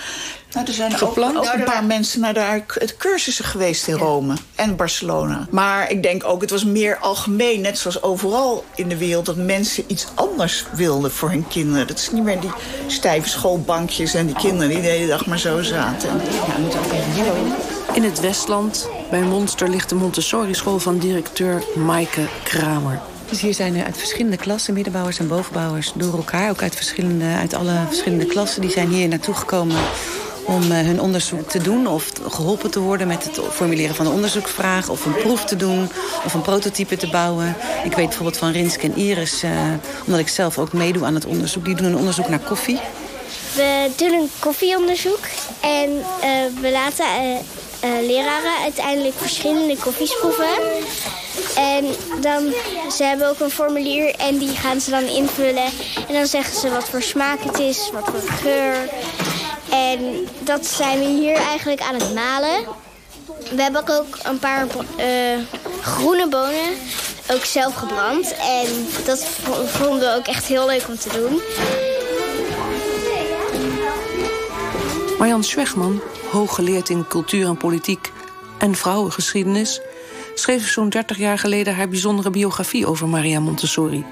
Nou, 0.54 0.68
er 0.68 0.74
zijn 0.74 1.02
ook, 1.02 1.18
ook, 1.18 1.54
een 1.54 1.64
paar 1.64 1.84
mensen 1.84 2.20
naar 2.20 2.34
de 2.34 2.64
cursussen 2.98 3.46
geweest 3.46 3.88
in 3.88 3.94
Rome 3.94 4.34
en 4.56 4.76
Barcelona. 4.76 5.48
Maar 5.50 5.92
ik 5.92 6.04
denk 6.04 6.24
ook, 6.24 6.42
het 6.42 6.50
was 6.50 6.64
meer 6.64 6.98
algemeen, 6.98 7.62
net 7.62 7.78
zoals 7.78 8.02
overal 8.04 8.66
in 8.76 8.88
de 8.88 8.98
wereld... 8.98 9.26
dat 9.26 9.36
mensen 9.36 9.84
iets 9.88 10.08
anders 10.16 10.66
wilden 10.74 11.12
voor 11.12 11.30
hun 11.30 11.48
kinderen. 11.48 11.88
Dat 11.88 11.98
is 11.98 12.12
niet 12.12 12.24
meer 12.24 12.40
die 12.40 12.52
stijve 12.88 13.30
schoolbankjes 13.30 14.14
en 14.14 14.26
die 14.26 14.36
kinderen 14.36 14.70
die 14.70 14.82
de 14.82 14.88
hele 14.88 15.08
dag 15.08 15.26
maar 15.26 15.40
zo 15.40 15.62
zaten. 15.62 16.10
In 17.94 18.04
het 18.04 18.20
Westland, 18.20 18.90
bij 19.10 19.22
Monster, 19.22 19.70
ligt 19.70 19.90
de 19.90 19.96
Montessori-school 19.96 20.80
van 20.80 20.98
directeur 20.98 21.64
Maaike 21.76 22.28
Kramer. 22.44 23.02
Dus 23.30 23.42
hier 23.42 23.54
zijn 23.54 23.76
er 23.76 23.86
uit 23.86 23.98
verschillende 23.98 24.38
klassen, 24.38 24.74
middenbouwers 24.74 25.20
en 25.20 25.28
bovenbouwers, 25.28 25.92
door 25.96 26.14
elkaar. 26.14 26.50
Ook 26.50 26.62
uit, 26.62 26.76
verschillende, 26.76 27.26
uit 27.26 27.54
alle 27.54 27.74
verschillende 27.88 28.26
klassen. 28.26 28.62
Die 28.62 28.72
zijn 28.72 28.90
hier 28.90 29.08
naartoe 29.08 29.34
gekomen 29.34 29.78
om 30.46 30.62
uh, 30.62 30.80
hun 30.80 31.02
onderzoek 31.02 31.50
te 31.50 31.62
doen... 31.62 31.88
of 31.88 32.12
geholpen 32.30 32.72
te 32.72 32.80
worden 32.80 33.08
met 33.08 33.24
het 33.24 33.40
formuleren 33.52 33.96
van 33.96 34.06
een 34.06 34.12
onderzoeksvraag... 34.12 34.90
of 34.90 35.06
een 35.06 35.16
proef 35.16 35.46
te 35.46 35.56
doen, 35.56 35.90
of 36.26 36.34
een 36.34 36.42
prototype 36.42 36.98
te 36.98 37.10
bouwen. 37.10 37.56
Ik 37.84 37.94
weet 37.94 38.06
bijvoorbeeld 38.06 38.38
van 38.38 38.52
Rinske 38.52 38.88
en 38.88 38.96
Iris, 38.96 39.44
uh, 39.44 39.52
omdat 40.06 40.20
ik 40.20 40.28
zelf 40.28 40.58
ook 40.58 40.74
meedoe 40.74 41.06
aan 41.06 41.16
het 41.16 41.26
onderzoek. 41.26 41.66
Die 41.66 41.76
doen 41.76 41.86
een 41.86 41.98
onderzoek 41.98 42.30
naar 42.30 42.40
koffie. 42.40 42.80
We 43.56 43.90
doen 43.96 44.14
een 44.14 44.30
koffieonderzoek 44.40 45.20
en 45.60 45.90
uh, 45.90 46.62
we 46.62 46.72
laten 46.72 47.06
leraren 47.82 48.62
uiteindelijk 48.64 49.16
verschillende 49.18 49.78
koffies 49.78 50.18
proeven... 50.20 50.60
En 51.56 51.86
dan, 52.22 52.54
ze 52.92 53.04
hebben 53.04 53.30
ook 53.30 53.40
een 53.40 53.50
formulier 53.50 54.16
en 54.16 54.38
die 54.38 54.56
gaan 54.56 54.82
ze 54.82 54.90
dan 54.90 55.04
invullen. 55.04 55.70
En 56.08 56.14
dan 56.14 56.28
zeggen 56.28 56.60
ze 56.60 56.70
wat 56.70 56.90
voor 56.90 57.02
smaak 57.02 57.44
het 57.44 57.60
is, 57.60 57.90
wat 57.94 58.10
voor 58.10 58.32
geur. 58.32 58.90
En 59.72 60.28
dat 60.40 60.66
zijn 60.66 61.00
we 61.00 61.06
hier 61.06 61.36
eigenlijk 61.36 61.82
aan 61.82 61.94
het 61.94 62.14
malen. 62.14 62.66
We 63.56 63.62
hebben 63.62 63.82
ook 64.00 64.18
een 64.24 64.40
paar 64.40 64.68
uh, 65.00 65.38
groene 65.82 66.28
bonen 66.28 66.70
ook 67.32 67.46
zelf 67.46 67.76
gebrand. 67.76 68.36
En 68.36 68.68
dat 69.06 69.28
vonden 69.66 70.00
we 70.00 70.16
ook 70.16 70.28
echt 70.28 70.46
heel 70.46 70.66
leuk 70.66 70.88
om 70.88 70.98
te 70.98 71.10
doen. 71.10 71.42
Marjan 75.18 75.44
Schwegman, 75.44 76.02
hooggeleerd 76.32 76.90
in 76.90 77.08
cultuur 77.08 77.48
en 77.48 77.58
politiek 77.58 78.12
en 78.58 78.76
vrouwengeschiedenis 78.76 79.82
schreef 80.34 80.70
zo'n 80.70 80.90
30 80.90 81.18
jaar 81.18 81.40
geleden 81.40 81.76
haar 81.76 81.90
bijzondere 81.90 82.30
biografie 82.30 82.88
over 82.88 83.08
Maria 83.08 83.40
Montessori. 83.40 84.06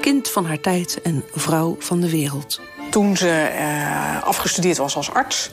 Kind 0.00 0.28
van 0.28 0.46
haar 0.46 0.60
tijd 0.60 1.00
en 1.02 1.24
vrouw 1.34 1.76
van 1.78 2.00
de 2.00 2.10
wereld. 2.10 2.60
Toen 2.96 3.16
ze 3.16 3.50
uh, 3.58 4.22
afgestudeerd 4.22 4.76
was 4.76 4.96
als 4.96 5.10
arts 5.10 5.50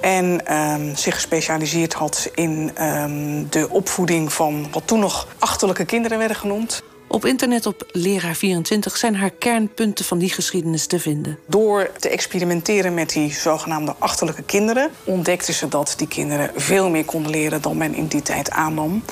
en 0.00 0.40
uh, 0.50 0.74
zich 0.94 1.14
gespecialiseerd 1.14 1.92
had 1.92 2.30
in 2.34 2.70
uh, 2.80 3.04
de 3.50 3.68
opvoeding 3.70 4.32
van 4.32 4.68
wat 4.72 4.86
toen 4.86 4.98
nog 4.98 5.26
achterlijke 5.38 5.84
kinderen 5.84 6.18
werden 6.18 6.36
genoemd. 6.36 6.82
Op 7.12 7.24
internet 7.24 7.66
op 7.66 7.86
Leraar24 7.98 8.92
zijn 8.94 9.16
haar 9.16 9.30
kernpunten 9.30 10.04
van 10.04 10.18
die 10.18 10.30
geschiedenis 10.30 10.86
te 10.86 10.98
vinden. 10.98 11.38
Door 11.46 11.90
te 11.98 12.08
experimenteren 12.08 12.94
met 12.94 13.10
die 13.10 13.32
zogenaamde 13.32 13.94
achterlijke 13.98 14.42
kinderen... 14.42 14.90
ontdekte 15.04 15.52
ze 15.52 15.68
dat 15.68 15.94
die 15.96 16.08
kinderen 16.08 16.50
veel 16.56 16.90
meer 16.90 17.04
konden 17.04 17.30
leren 17.30 17.62
dan 17.62 17.76
men 17.76 17.94
in 17.94 18.06
die 18.06 18.22
tijd 18.22 18.50
aannam. 18.50 19.04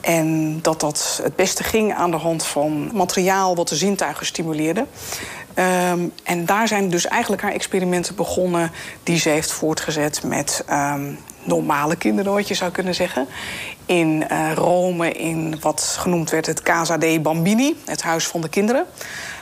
En 0.00 0.58
dat 0.62 0.80
dat 0.80 1.20
het 1.22 1.36
beste 1.36 1.64
ging 1.64 1.94
aan 1.94 2.10
de 2.10 2.16
hand 2.16 2.44
van 2.44 2.90
materiaal 2.94 3.56
wat 3.56 3.68
de 3.68 3.76
zintuigen 3.76 4.26
stimuleerde. 4.26 4.86
Um, 5.58 6.12
en 6.22 6.44
daar 6.46 6.68
zijn 6.68 6.90
dus 6.90 7.06
eigenlijk 7.06 7.42
haar 7.42 7.52
experimenten 7.52 8.14
begonnen... 8.14 8.72
die 9.02 9.18
ze 9.18 9.28
heeft 9.28 9.52
voortgezet 9.52 10.22
met 10.22 10.64
um, 10.70 11.18
normale 11.42 11.96
kinderen, 11.96 12.32
wat 12.32 12.48
je 12.48 12.54
zou 12.54 12.70
kunnen 12.70 12.94
zeggen. 12.94 13.26
In 13.86 14.24
uh, 14.32 14.52
Rome, 14.54 15.12
in 15.12 15.60
wat 15.60 15.96
genoemd 15.98 16.30
werd 16.30 16.46
het 16.46 16.62
Casa 16.62 16.98
dei 16.98 17.20
Bambini, 17.20 17.76
het 17.84 18.02
huis 18.02 18.26
van 18.26 18.40
de 18.40 18.48
kinderen. 18.48 18.86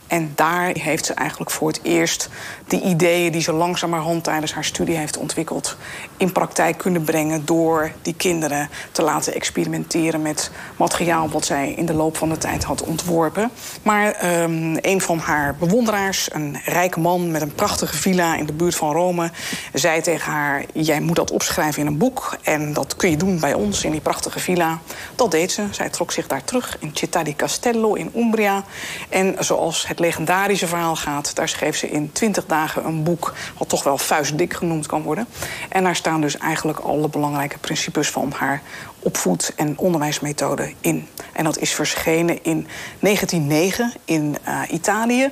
En 0.06 0.32
daar 0.34 0.70
heeft 0.78 1.06
ze 1.06 1.14
eigenlijk 1.14 1.50
voor 1.50 1.68
het 1.68 1.80
eerst 1.82 2.28
de 2.66 2.80
ideeën 2.80 3.32
die 3.32 3.40
ze 3.40 3.52
langzamerhand 3.52 4.24
tijdens 4.24 4.52
haar 4.52 4.64
studie 4.64 4.96
heeft 4.96 5.16
ontwikkeld, 5.16 5.76
in 6.16 6.32
praktijk 6.32 6.78
kunnen 6.78 7.02
brengen 7.02 7.44
door 7.44 7.92
die 8.02 8.14
kinderen 8.14 8.68
te 8.92 9.02
laten 9.02 9.34
experimenteren 9.34 10.22
met 10.22 10.50
materiaal 10.76 11.28
wat 11.28 11.44
zij 11.44 11.72
in 11.72 11.86
de 11.86 11.94
loop 11.94 12.16
van 12.16 12.28
de 12.28 12.38
tijd 12.38 12.64
had 12.64 12.82
ontworpen. 12.82 13.50
Maar 13.82 14.42
um, 14.42 14.78
een 14.80 15.00
van 15.00 15.18
haar 15.18 15.54
bewonderaars, 15.54 16.28
een 16.32 16.56
rijke 16.64 17.00
man 17.00 17.30
met 17.30 17.42
een 17.42 17.54
prachtige 17.54 17.96
villa 17.96 18.36
in 18.36 18.46
de 18.46 18.52
buurt 18.52 18.74
van 18.74 18.92
Rome, 18.92 19.30
zei 19.72 20.00
tegen 20.00 20.32
haar: 20.32 20.64
Jij 20.72 21.00
moet 21.00 21.16
dat 21.16 21.30
opschrijven 21.30 21.80
in 21.80 21.86
een 21.86 21.98
boek 21.98 22.36
en 22.42 22.72
dat 22.72 22.96
kun 22.96 23.10
je 23.10 23.16
doen 23.16 23.40
bij 23.40 23.54
ons 23.54 23.84
in 23.84 23.90
die 23.90 24.00
prachtige 24.00 24.38
villa. 24.40 24.78
Dat 25.14 25.30
deed 25.30 25.52
ze. 25.52 25.64
Zij 25.70 25.90
trok 25.90 26.12
zich 26.12 26.26
daar 26.26 26.44
terug 26.44 26.76
in 26.80 26.92
Città 26.94 27.22
di 27.22 27.36
Castello 27.36 27.94
in 27.94 28.10
Umbria. 28.16 28.64
En 29.08 29.36
zoals 29.38 29.86
het 29.86 29.98
legendarische 29.98 30.66
verhaal 30.66 30.96
gaat, 30.96 31.34
daar 31.34 31.48
schreef 31.48 31.76
ze 31.76 31.90
in 31.90 32.12
20 32.12 32.46
dagen 32.46 32.54
een 32.84 33.02
boek 33.02 33.34
wat 33.58 33.68
toch 33.68 33.82
wel 33.82 33.98
vuistdik 33.98 34.54
genoemd 34.54 34.86
kan 34.86 35.02
worden. 35.02 35.26
En 35.68 35.84
daar 35.84 35.96
staan 35.96 36.20
dus 36.20 36.38
eigenlijk 36.38 36.78
alle 36.78 37.08
belangrijke 37.08 37.58
principes 37.58 38.10
van 38.10 38.32
haar 38.36 38.62
opvoed- 38.98 39.52
en 39.56 39.78
onderwijsmethode 39.78 40.72
in. 40.80 41.08
En 41.36 41.44
dat 41.44 41.58
is 41.58 41.72
verschenen 41.72 42.38
in 42.42 42.66
1909 43.00 43.92
in 44.04 44.36
uh, 44.48 44.60
Italië. 44.70 45.30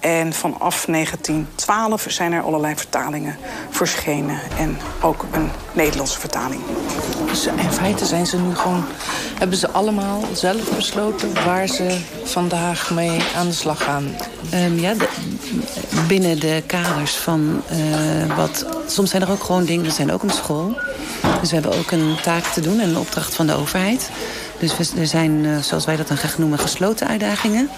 En 0.00 0.32
vanaf 0.32 0.84
1912 0.84 2.06
zijn 2.08 2.32
er 2.32 2.42
allerlei 2.42 2.76
vertalingen 2.76 3.36
verschenen. 3.70 4.40
En 4.58 4.78
ook 5.02 5.24
een 5.32 5.50
Nederlandse 5.72 6.20
vertaling. 6.20 6.60
Dus 7.26 7.46
in 7.46 7.72
feite 7.72 8.06
zijn 8.06 8.26
ze 8.26 8.38
nu 8.38 8.54
gewoon, 8.54 8.84
hebben 9.38 9.58
ze 9.58 9.70
allemaal 9.70 10.20
zelf 10.32 10.76
besloten 10.76 11.44
waar 11.44 11.66
ze 11.66 11.98
vandaag 12.24 12.90
mee 12.90 13.20
aan 13.36 13.46
de 13.46 13.52
slag 13.52 13.82
gaan? 13.82 14.14
Um, 14.54 14.78
ja, 14.78 14.94
de, 14.94 15.08
binnen 16.08 16.40
de 16.40 16.62
kaders 16.66 17.14
van 17.14 17.62
uh, 17.72 18.36
wat... 18.36 18.66
Soms 18.86 19.10
zijn 19.10 19.22
er 19.22 19.30
ook 19.30 19.44
gewoon 19.44 19.64
dingen, 19.64 19.84
we 19.84 19.90
zijn 19.90 20.12
ook 20.12 20.22
een 20.22 20.30
school. 20.30 20.78
Dus 21.40 21.48
we 21.48 21.54
hebben 21.54 21.78
ook 21.78 21.90
een 21.90 22.16
taak 22.22 22.44
te 22.44 22.60
doen 22.60 22.80
en 22.80 22.88
een 22.88 22.98
opdracht 22.98 23.34
van 23.34 23.46
de 23.46 23.54
overheid. 23.54 24.10
Dus 24.58 24.76
we, 24.76 25.00
er 25.00 25.06
zijn, 25.06 25.44
uh, 25.44 25.58
zoals 25.58 25.84
wij 25.84 25.96
dat 25.96 26.08
dan 26.08 26.16
graag 26.16 26.38
noemen, 26.38 26.58
gesloten 26.58 27.06
uitdagingen. 27.06 27.68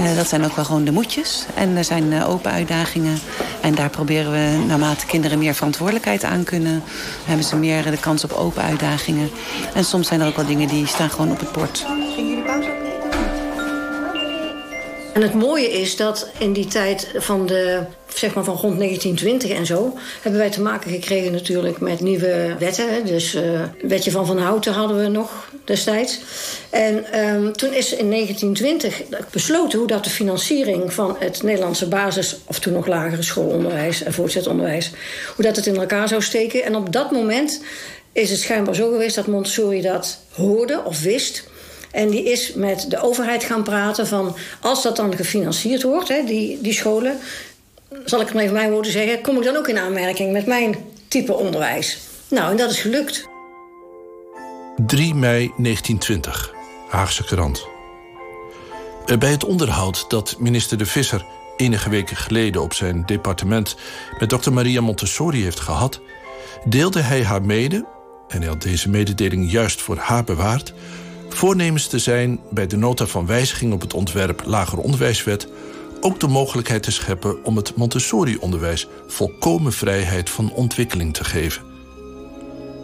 Uh, 0.00 0.16
dat 0.16 0.28
zijn 0.28 0.44
ook 0.44 0.56
wel 0.56 0.64
gewoon 0.64 0.84
de 0.84 0.92
moedjes. 0.92 1.46
En 1.54 1.76
er 1.76 1.84
zijn 1.84 2.12
uh, 2.12 2.28
open 2.28 2.50
uitdagingen. 2.50 3.18
En 3.60 3.74
daar 3.74 3.90
proberen 3.90 4.32
we, 4.32 4.64
naarmate 4.66 5.06
kinderen 5.06 5.38
meer 5.38 5.54
verantwoordelijkheid 5.54 6.24
aan 6.24 6.44
kunnen... 6.44 6.82
hebben 7.24 7.46
ze 7.46 7.56
meer 7.56 7.90
de 7.90 8.00
kans 8.00 8.24
op 8.24 8.32
open 8.32 8.62
uitdagingen. 8.62 9.30
En 9.74 9.84
soms 9.84 10.08
zijn 10.08 10.20
er 10.20 10.26
ook 10.26 10.36
wel 10.36 10.46
dingen 10.46 10.68
die 10.68 10.86
staan 10.86 11.10
gewoon 11.10 11.30
op 11.30 11.40
het 11.40 11.52
bord. 11.52 11.84
Gingen 12.14 12.28
jullie 12.28 12.42
pauze 12.42 12.82
en 15.12 15.22
het 15.22 15.34
mooie 15.34 15.70
is 15.70 15.96
dat 15.96 16.30
in 16.38 16.52
die 16.52 16.66
tijd 16.66 17.14
van, 17.14 17.46
de, 17.46 17.82
zeg 18.14 18.34
maar 18.34 18.44
van 18.44 18.56
rond 18.56 18.78
1920 18.78 19.50
en 19.50 19.66
zo... 19.66 19.98
hebben 20.20 20.40
wij 20.40 20.50
te 20.50 20.62
maken 20.62 20.90
gekregen 20.90 21.32
natuurlijk 21.32 21.80
met 21.80 22.00
nieuwe 22.00 22.56
wetten. 22.58 23.06
Dus 23.06 23.34
uh, 23.34 23.42
wetje 23.82 24.10
van 24.10 24.26
Van 24.26 24.38
Houten 24.38 24.72
hadden 24.72 24.98
we 24.98 25.08
nog 25.08 25.51
destijds. 25.64 26.20
En 26.70 27.20
um, 27.20 27.52
toen 27.52 27.72
is 27.72 27.94
in 27.94 28.10
1920 28.10 29.02
besloten 29.30 29.78
hoe 29.78 29.88
dat 29.88 30.04
de 30.04 30.10
financiering 30.10 30.92
van 30.92 31.16
het 31.18 31.42
Nederlandse 31.42 31.88
basis... 31.88 32.36
of 32.46 32.58
toen 32.58 32.72
nog 32.72 32.86
lagere 32.86 33.22
schoolonderwijs 33.22 34.02
en 34.02 34.12
voortzetonderwijs... 34.12 34.90
hoe 35.34 35.44
dat 35.44 35.56
het 35.56 35.66
in 35.66 35.76
elkaar 35.76 36.08
zou 36.08 36.22
steken. 36.22 36.64
En 36.64 36.76
op 36.76 36.92
dat 36.92 37.10
moment 37.10 37.62
is 38.12 38.30
het 38.30 38.40
schijnbaar 38.40 38.74
zo 38.74 38.90
geweest 38.90 39.14
dat 39.14 39.26
Montessori 39.26 39.80
dat 39.80 40.18
hoorde 40.30 40.84
of 40.84 41.02
wist... 41.02 41.50
En 41.92 42.10
die 42.10 42.24
is 42.24 42.52
met 42.52 42.90
de 42.90 43.02
overheid 43.02 43.44
gaan 43.44 43.62
praten 43.62 44.06
van... 44.06 44.36
als 44.60 44.82
dat 44.82 44.96
dan 44.96 45.16
gefinancierd 45.16 45.82
wordt, 45.82 46.08
hè, 46.08 46.24
die, 46.24 46.58
die 46.60 46.72
scholen... 46.72 47.18
zal 48.04 48.20
ik 48.20 48.28
het 48.28 48.36
even 48.36 48.52
mijn 48.52 48.70
woorden 48.70 48.92
zeggen... 48.92 49.20
kom 49.20 49.36
ik 49.36 49.44
dan 49.44 49.56
ook 49.56 49.68
in 49.68 49.78
aanmerking 49.78 50.32
met 50.32 50.46
mijn 50.46 50.76
type 51.08 51.34
onderwijs. 51.34 51.98
Nou, 52.28 52.50
en 52.50 52.56
dat 52.56 52.70
is 52.70 52.80
gelukt. 52.80 53.30
3 54.86 55.14
mei 55.14 55.52
1920. 55.56 56.54
Haagse 56.88 57.24
krant. 57.24 57.68
Eh, 59.06 59.18
bij 59.18 59.30
het 59.30 59.44
onderhoud 59.44 60.04
dat 60.10 60.36
minister 60.38 60.78
De 60.78 60.86
Visser 60.86 61.24
enige 61.56 61.90
weken 61.90 62.16
geleden 62.16 62.62
op 62.62 62.74
zijn 62.74 63.06
departement 63.06 63.76
met 64.18 64.30
dokter 64.30 64.52
Maria 64.52 64.80
Montessori 64.80 65.42
heeft 65.42 65.60
gehad, 65.60 66.00
deelde 66.64 67.00
hij 67.00 67.24
haar 67.24 67.42
mede, 67.42 67.86
en 68.28 68.38
hij 68.38 68.48
had 68.48 68.62
deze 68.62 68.88
mededeling 68.88 69.50
juist 69.50 69.80
voor 69.80 69.96
haar 69.96 70.24
bewaard, 70.24 70.74
voornemens 71.28 71.86
te 71.86 71.98
zijn 71.98 72.40
bij 72.50 72.66
de 72.66 72.76
nota 72.76 73.06
van 73.06 73.26
wijziging 73.26 73.72
op 73.72 73.80
het 73.80 73.94
ontwerp 73.94 74.42
Lager 74.44 74.78
Onderwijswet 74.78 75.48
ook 76.00 76.20
de 76.20 76.28
mogelijkheid 76.28 76.82
te 76.82 76.92
scheppen 76.92 77.44
om 77.44 77.56
het 77.56 77.76
Montessori-onderwijs 77.76 78.88
volkomen 79.06 79.72
vrijheid 79.72 80.30
van 80.30 80.52
ontwikkeling 80.52 81.14
te 81.14 81.24
geven. 81.24 81.71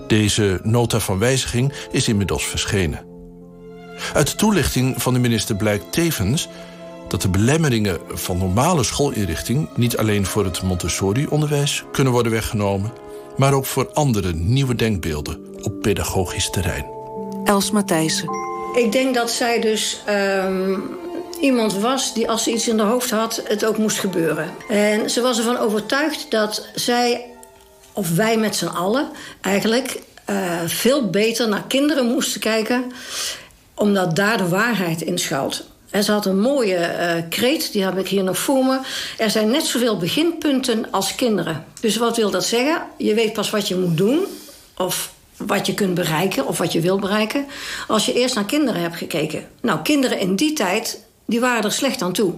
Deze 0.08 0.60
nota 0.62 1.00
van 1.00 1.18
wijziging 1.18 1.72
is 1.90 2.08
inmiddels 2.08 2.46
verschenen. 2.46 3.06
Uit 4.14 4.30
de 4.30 4.36
toelichting 4.36 5.02
van 5.02 5.12
de 5.12 5.18
minister 5.18 5.56
blijkt 5.56 5.92
tevens 5.92 6.48
dat 7.08 7.22
de 7.22 7.28
belemmeringen 7.28 7.98
van 8.08 8.38
normale 8.38 8.82
schoolinrichting 8.82 9.68
niet 9.74 9.96
alleen 9.96 10.26
voor 10.26 10.44
het 10.44 10.62
Montessori-onderwijs 10.62 11.84
kunnen 11.92 12.12
worden 12.12 12.32
weggenomen, 12.32 12.92
maar 13.36 13.52
ook 13.52 13.66
voor 13.66 13.90
andere 13.92 14.32
nieuwe 14.32 14.74
denkbeelden 14.74 15.46
op 15.62 15.82
pedagogisch 15.82 16.50
terrein. 16.50 16.86
Els 17.44 17.70
Matthijssen. 17.70 18.28
Ik 18.74 18.92
denk 18.92 19.14
dat 19.14 19.30
zij 19.30 19.60
dus 19.60 20.02
ehm, 20.06 20.78
iemand 21.40 21.74
was 21.74 22.14
die 22.14 22.30
als 22.30 22.42
ze 22.42 22.52
iets 22.52 22.68
in 22.68 22.78
haar 22.78 22.88
hoofd 22.88 23.10
had, 23.10 23.42
het 23.44 23.64
ook 23.64 23.78
moest 23.78 23.98
gebeuren. 23.98 24.50
En 24.68 25.10
ze 25.10 25.20
was 25.20 25.38
ervan 25.38 25.58
overtuigd 25.58 26.30
dat 26.30 26.68
zij, 26.74 27.27
of 27.98 28.14
wij 28.14 28.36
met 28.36 28.56
z'n 28.56 28.66
allen 28.66 29.08
eigenlijk, 29.40 30.00
uh, 30.30 30.60
veel 30.66 31.10
beter 31.10 31.48
naar 31.48 31.64
kinderen 31.68 32.06
moesten 32.06 32.40
kijken, 32.40 32.92
omdat 33.74 34.16
daar 34.16 34.36
de 34.36 34.48
waarheid 34.48 35.02
in 35.02 35.18
schuilt. 35.18 35.66
En 35.90 36.04
ze 36.04 36.12
had 36.12 36.26
een 36.26 36.40
mooie 36.40 36.76
uh, 36.76 37.22
kreet, 37.28 37.72
die 37.72 37.82
heb 37.82 37.98
ik 37.98 38.08
hier 38.08 38.22
nog 38.22 38.38
voor 38.38 38.64
me. 38.64 38.78
Er 39.16 39.30
zijn 39.30 39.50
net 39.50 39.66
zoveel 39.66 39.96
beginpunten 39.96 40.86
als 40.90 41.14
kinderen. 41.14 41.64
Dus 41.80 41.96
wat 41.96 42.16
wil 42.16 42.30
dat 42.30 42.44
zeggen? 42.44 42.82
Je 42.96 43.14
weet 43.14 43.32
pas 43.32 43.50
wat 43.50 43.68
je 43.68 43.76
moet 43.76 43.96
doen, 43.96 44.24
of 44.76 45.12
wat 45.36 45.66
je 45.66 45.74
kunt 45.74 45.94
bereiken, 45.94 46.46
of 46.46 46.58
wat 46.58 46.72
je 46.72 46.80
wil 46.80 46.98
bereiken, 46.98 47.46
als 47.88 48.06
je 48.06 48.12
eerst 48.12 48.34
naar 48.34 48.44
kinderen 48.44 48.80
hebt 48.80 48.96
gekeken. 48.96 49.48
Nou, 49.60 49.82
kinderen 49.82 50.18
in 50.18 50.36
die 50.36 50.52
tijd, 50.52 51.00
die 51.26 51.40
waren 51.40 51.64
er 51.64 51.72
slecht 51.72 52.02
aan 52.02 52.12
toe. 52.12 52.34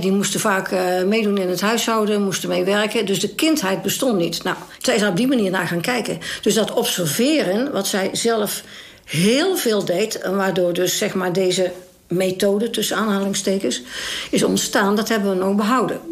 Die 0.00 0.12
moesten 0.12 0.40
vaak 0.40 0.72
uh, 0.72 1.02
meedoen 1.02 1.38
in 1.38 1.48
het 1.48 1.60
huishouden, 1.60 2.22
moesten 2.22 2.48
meewerken. 2.48 3.06
Dus 3.06 3.20
de 3.20 3.34
kindheid 3.34 3.82
bestond 3.82 4.18
niet. 4.18 4.42
Nou, 4.42 4.56
zij 4.78 4.94
is 4.94 5.04
op 5.04 5.16
die 5.16 5.26
manier 5.26 5.50
naar 5.50 5.66
gaan 5.66 5.80
kijken. 5.80 6.18
Dus 6.42 6.54
dat 6.54 6.72
observeren, 6.72 7.72
wat 7.72 7.86
zij 7.86 8.10
zelf 8.12 8.62
heel 9.04 9.56
veel 9.56 9.84
deed... 9.84 10.18
en 10.20 10.36
waardoor 10.36 10.72
dus 10.72 10.98
zeg 10.98 11.14
maar 11.14 11.32
deze 11.32 11.72
methode, 12.08 12.70
tussen 12.70 12.96
aanhalingstekens, 12.96 13.82
is 14.30 14.42
ontstaan. 14.42 14.96
Dat 14.96 15.08
hebben 15.08 15.30
we 15.30 15.44
nog 15.44 15.56
behouden. 15.56 16.11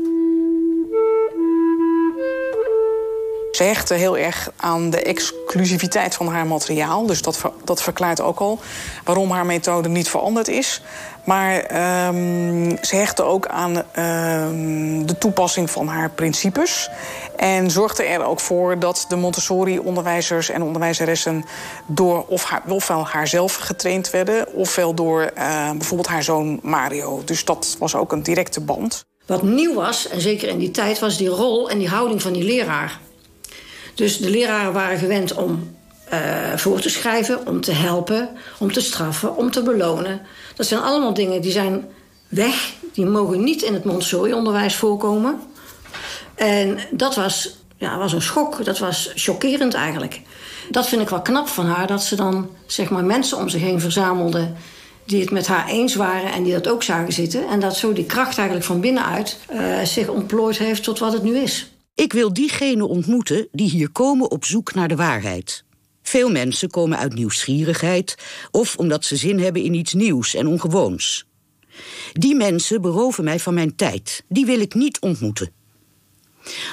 Ze 3.60 3.66
hechtte 3.66 3.94
heel 3.94 4.16
erg 4.16 4.50
aan 4.56 4.90
de 4.90 5.02
exclusiviteit 5.02 6.14
van 6.14 6.28
haar 6.28 6.46
materiaal. 6.46 7.06
Dus 7.06 7.22
dat, 7.22 7.42
dat 7.64 7.82
verklaart 7.82 8.20
ook 8.20 8.38
al 8.38 8.58
waarom 9.04 9.30
haar 9.30 9.46
methode 9.46 9.88
niet 9.88 10.08
veranderd 10.08 10.48
is. 10.48 10.82
Maar 11.24 11.54
um, 12.08 12.78
ze 12.82 12.96
hechtte 12.96 13.22
ook 13.22 13.46
aan 13.46 13.76
um, 13.76 15.06
de 15.06 15.18
toepassing 15.18 15.70
van 15.70 15.88
haar 15.88 16.10
principes. 16.10 16.90
En 17.36 17.70
zorgde 17.70 18.02
er 18.02 18.24
ook 18.24 18.40
voor 18.40 18.78
dat 18.78 19.04
de 19.08 19.16
Montessori-onderwijzers 19.16 20.50
en 20.50 20.62
onderwijzeressen... 20.62 21.44
door 21.86 22.24
of 22.28 22.44
haar, 22.44 22.62
ofwel 22.68 23.06
haarzelf 23.06 23.54
getraind 23.54 24.10
werden... 24.10 24.52
ofwel 24.52 24.94
door 24.94 25.30
uh, 25.38 25.70
bijvoorbeeld 25.70 26.08
haar 26.08 26.22
zoon 26.22 26.60
Mario. 26.62 27.22
Dus 27.24 27.44
dat 27.44 27.76
was 27.78 27.94
ook 27.94 28.12
een 28.12 28.22
directe 28.22 28.60
band. 28.60 29.04
Wat 29.26 29.42
nieuw 29.42 29.74
was, 29.74 30.08
en 30.08 30.20
zeker 30.20 30.48
in 30.48 30.58
die 30.58 30.70
tijd, 30.70 30.98
was 30.98 31.16
die 31.16 31.28
rol 31.28 31.70
en 31.70 31.78
die 31.78 31.88
houding 31.88 32.22
van 32.22 32.32
die 32.32 32.44
leraar. 32.44 32.98
Dus 34.00 34.18
de 34.18 34.30
leraren 34.30 34.72
waren 34.72 34.98
gewend 34.98 35.34
om 35.34 35.76
uh, 36.12 36.56
voor 36.56 36.80
te 36.80 36.88
schrijven, 36.88 37.46
om 37.46 37.60
te 37.60 37.72
helpen, 37.72 38.28
om 38.58 38.72
te 38.72 38.80
straffen, 38.80 39.36
om 39.36 39.50
te 39.50 39.62
belonen. 39.62 40.20
Dat 40.56 40.66
zijn 40.66 40.80
allemaal 40.80 41.14
dingen 41.14 41.40
die 41.40 41.52
zijn 41.52 41.88
weg. 42.28 42.72
Die 42.92 43.06
mogen 43.06 43.44
niet 43.44 43.62
in 43.62 43.74
het 43.74 43.84
Montessori-onderwijs 43.84 44.76
voorkomen. 44.76 45.40
En 46.34 46.78
dat 46.90 47.14
was, 47.14 47.56
ja, 47.76 47.98
was 47.98 48.12
een 48.12 48.22
schok. 48.22 48.64
Dat 48.64 48.78
was 48.78 49.12
chockerend 49.14 49.74
eigenlijk. 49.74 50.20
Dat 50.70 50.88
vind 50.88 51.02
ik 51.02 51.08
wel 51.08 51.22
knap 51.22 51.48
van 51.48 51.66
haar, 51.66 51.86
dat 51.86 52.02
ze 52.02 52.16
dan 52.16 52.50
zeg 52.66 52.90
maar, 52.90 53.04
mensen 53.04 53.38
om 53.38 53.48
zich 53.48 53.60
heen 53.60 53.80
verzamelde 53.80 54.52
die 55.04 55.20
het 55.20 55.30
met 55.30 55.46
haar 55.46 55.68
eens 55.68 55.94
waren 55.94 56.32
en 56.32 56.42
die 56.42 56.52
dat 56.52 56.68
ook 56.68 56.82
zagen 56.82 57.12
zitten. 57.12 57.48
En 57.48 57.60
dat 57.60 57.76
zo 57.76 57.92
die 57.92 58.06
kracht 58.06 58.36
eigenlijk 58.38 58.66
van 58.66 58.80
binnenuit 58.80 59.38
uh, 59.52 59.80
zich 59.82 60.08
ontplooid 60.08 60.58
heeft 60.58 60.82
tot 60.82 60.98
wat 60.98 61.12
het 61.12 61.22
nu 61.22 61.36
is. 61.38 61.70
Ik 62.00 62.12
wil 62.12 62.32
diegenen 62.32 62.88
ontmoeten 62.88 63.48
die 63.52 63.70
hier 63.70 63.90
komen 63.90 64.30
op 64.30 64.44
zoek 64.44 64.74
naar 64.74 64.88
de 64.88 64.96
waarheid. 64.96 65.64
Veel 66.02 66.30
mensen 66.30 66.70
komen 66.70 66.98
uit 66.98 67.14
nieuwsgierigheid 67.14 68.14
of 68.50 68.76
omdat 68.76 69.04
ze 69.04 69.16
zin 69.16 69.38
hebben 69.38 69.62
in 69.62 69.74
iets 69.74 69.92
nieuws 69.92 70.34
en 70.34 70.46
ongewoons. 70.46 71.24
Die 72.12 72.34
mensen 72.34 72.80
beroven 72.80 73.24
mij 73.24 73.40
van 73.40 73.54
mijn 73.54 73.76
tijd. 73.76 74.24
Die 74.28 74.46
wil 74.46 74.60
ik 74.60 74.74
niet 74.74 75.00
ontmoeten. 75.00 75.52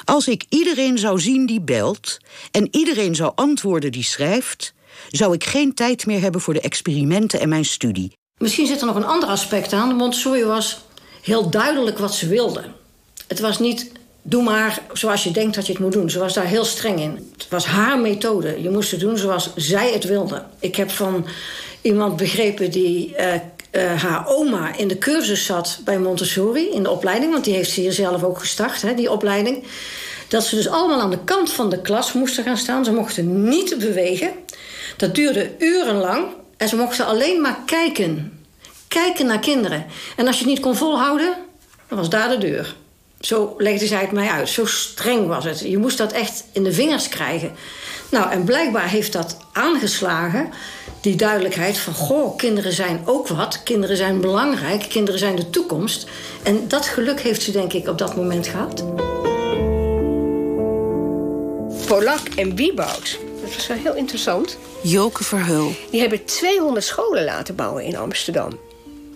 Als 0.06 0.28
ik 0.28 0.46
iedereen 0.50 0.98
zou 0.98 1.20
zien 1.20 1.46
die 1.46 1.62
belt 1.62 2.18
en 2.52 2.68
iedereen 2.72 3.16
zou 3.16 3.32
antwoorden 3.36 3.92
die 3.92 4.04
schrijft, 4.04 4.74
zou 5.10 5.34
ik 5.34 5.44
geen 5.44 5.74
tijd 5.74 6.06
meer 6.06 6.22
hebben 6.22 6.42
voor 6.42 6.54
de 6.54 6.62
experimenten 6.62 7.40
en 7.40 7.50
mijn 7.50 7.66
studie. 7.66 8.18
Misschien 8.38 8.68
zit 8.68 8.80
er 8.80 8.88
nog 8.88 8.96
een 8.96 9.06
ander 9.06 9.30
aspect 9.30 9.74
aan. 9.74 9.96
Montessori 9.96 10.44
was 10.44 10.86
heel 11.22 11.50
duidelijk 11.50 11.98
wat 11.98 12.16
ze 12.16 12.28
wilde. 12.28 12.64
Het 13.28 13.40
was 13.40 13.60
niet 13.60 13.96
doe 14.30 14.44
maar 14.44 14.80
zoals 14.94 15.24
je 15.24 15.32
denkt 15.32 15.56
dat 15.56 15.66
je 15.66 15.72
het 15.72 15.82
moet 15.82 15.92
doen. 15.92 16.10
Ze 16.10 16.20
was 16.20 16.34
daar 16.34 16.46
heel 16.46 16.66
streng 16.66 17.00
in. 17.00 17.32
Het 17.38 17.50
was 17.50 17.66
haar 17.66 18.00
methode. 18.00 18.62
Je 18.62 18.70
moest 18.70 18.92
het 18.92 19.00
doen 19.00 19.18
zoals 19.18 19.52
zij 19.56 19.92
het 19.92 20.04
wilde. 20.04 20.44
Ik 20.60 20.76
heb 20.76 20.92
van 20.92 21.26
iemand 21.82 22.18
begrepen 22.18 22.72
die 22.72 23.16
uh, 23.20 23.34
uh, 23.72 24.02
haar 24.02 24.28
oma 24.28 24.76
in 24.76 24.88
de 24.88 24.98
cursus 24.98 25.46
zat 25.46 25.80
bij 25.84 26.00
Montessori 26.00 26.70
in 26.72 26.84
de 26.84 26.90
opleiding, 26.90 27.32
want 27.32 27.44
die 27.44 27.54
heeft 27.54 27.72
ze 27.72 27.82
hier 27.82 27.94
zelf 27.94 28.24
ook 28.24 28.40
gestart, 28.40 28.82
hè, 28.82 28.94
die 28.94 29.12
opleiding. 29.12 29.64
Dat 30.28 30.44
ze 30.44 30.56
dus 30.56 30.68
allemaal 30.68 31.02
aan 31.02 31.10
de 31.10 31.24
kant 31.24 31.52
van 31.52 31.70
de 31.70 31.82
klas 31.82 32.14
moesten 32.14 32.44
gaan 32.44 32.58
staan. 32.58 32.86
Ze 32.86 32.92
mochten 32.92 33.50
niet 33.50 33.78
bewegen. 33.78 34.32
Dat 34.98 35.16
duurde 35.16 35.52
urenlang. 35.58 36.26
En 36.58 36.68
ze 36.68 36.76
mochten 36.76 37.06
alleen 37.06 37.42
maar 37.42 37.60
kijken. 37.66 38.40
Kijken 38.88 39.26
naar 39.26 39.40
kinderen. 39.40 39.86
En 40.16 40.28
als 40.28 40.36
je 40.38 40.44
het 40.44 40.54
niet 40.54 40.62
kon 40.62 40.76
volhouden, 40.76 41.34
dan 41.88 41.98
was 41.98 42.10
daar 42.10 42.30
de 42.30 42.38
deur. 42.38 42.76
Zo 43.20 43.54
legde 43.58 43.88
zij 43.88 44.02
het 44.02 44.12
mij 44.12 44.28
uit. 44.28 44.50
Zo 44.50 44.66
streng 44.66 45.28
was 45.28 45.46
het. 45.46 45.60
Je 45.60 45.78
moest 45.78 45.98
dat 45.98 46.12
echt 46.12 46.44
in 46.52 46.64
de 46.64 46.72
vingers 46.72 47.10
krijgen. 47.10 47.52
Nou, 48.12 48.32
en 48.32 48.44
blijkbaar 48.44 48.90
heeft 48.90 49.14
dat 49.14 49.38
aangeslagen. 49.52 50.50
Die 51.02 51.16
duidelijkheid 51.16 51.78
van, 51.78 51.94
goh, 51.94 52.38
kinderen 52.38 52.74
zijn 52.74 53.02
ook 53.06 53.28
wat. 53.28 53.64
Kinderen 53.64 53.98
zijn 53.98 54.22
belangrijk. 54.22 54.86
Kinderen 54.90 55.20
zijn 55.20 55.36
de 55.36 55.50
toekomst. 55.50 56.08
En 56.44 56.68
dat 56.68 56.86
geluk 56.86 57.22
heeft 57.22 57.42
ze, 57.42 57.52
denk 57.52 57.74
ik, 57.74 57.88
op 57.88 57.98
dat 57.98 58.16
moment 58.16 58.48
gehad. 58.48 58.84
Polak 61.88 62.28
en 62.36 62.56
Wieboud. 62.56 63.20
Dat 63.42 63.56
was 63.56 63.68
wel 63.68 63.78
heel 63.78 63.96
interessant. 63.96 64.58
Joke 64.82 65.24
Verheul. 65.24 65.72
Die 65.92 66.00
hebben 66.00 66.26
200 66.26 66.86
scholen 66.86 67.24
laten 67.24 67.56
bouwen 67.56 67.84
in 67.84 67.98
Amsterdam. 67.98 68.60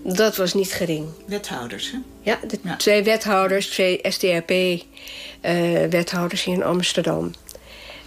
Dat 0.03 0.35
was 0.35 0.53
niet 0.53 0.73
gering. 0.73 1.07
Wethouders, 1.25 1.91
hè? 1.91 1.97
Ja, 2.21 2.39
de 2.47 2.59
twee 2.77 3.03
wethouders, 3.03 3.67
twee 3.67 3.99
SDAP-wethouders 4.03 6.43
hier 6.43 6.53
in 6.53 6.63
Amsterdam. 6.63 7.31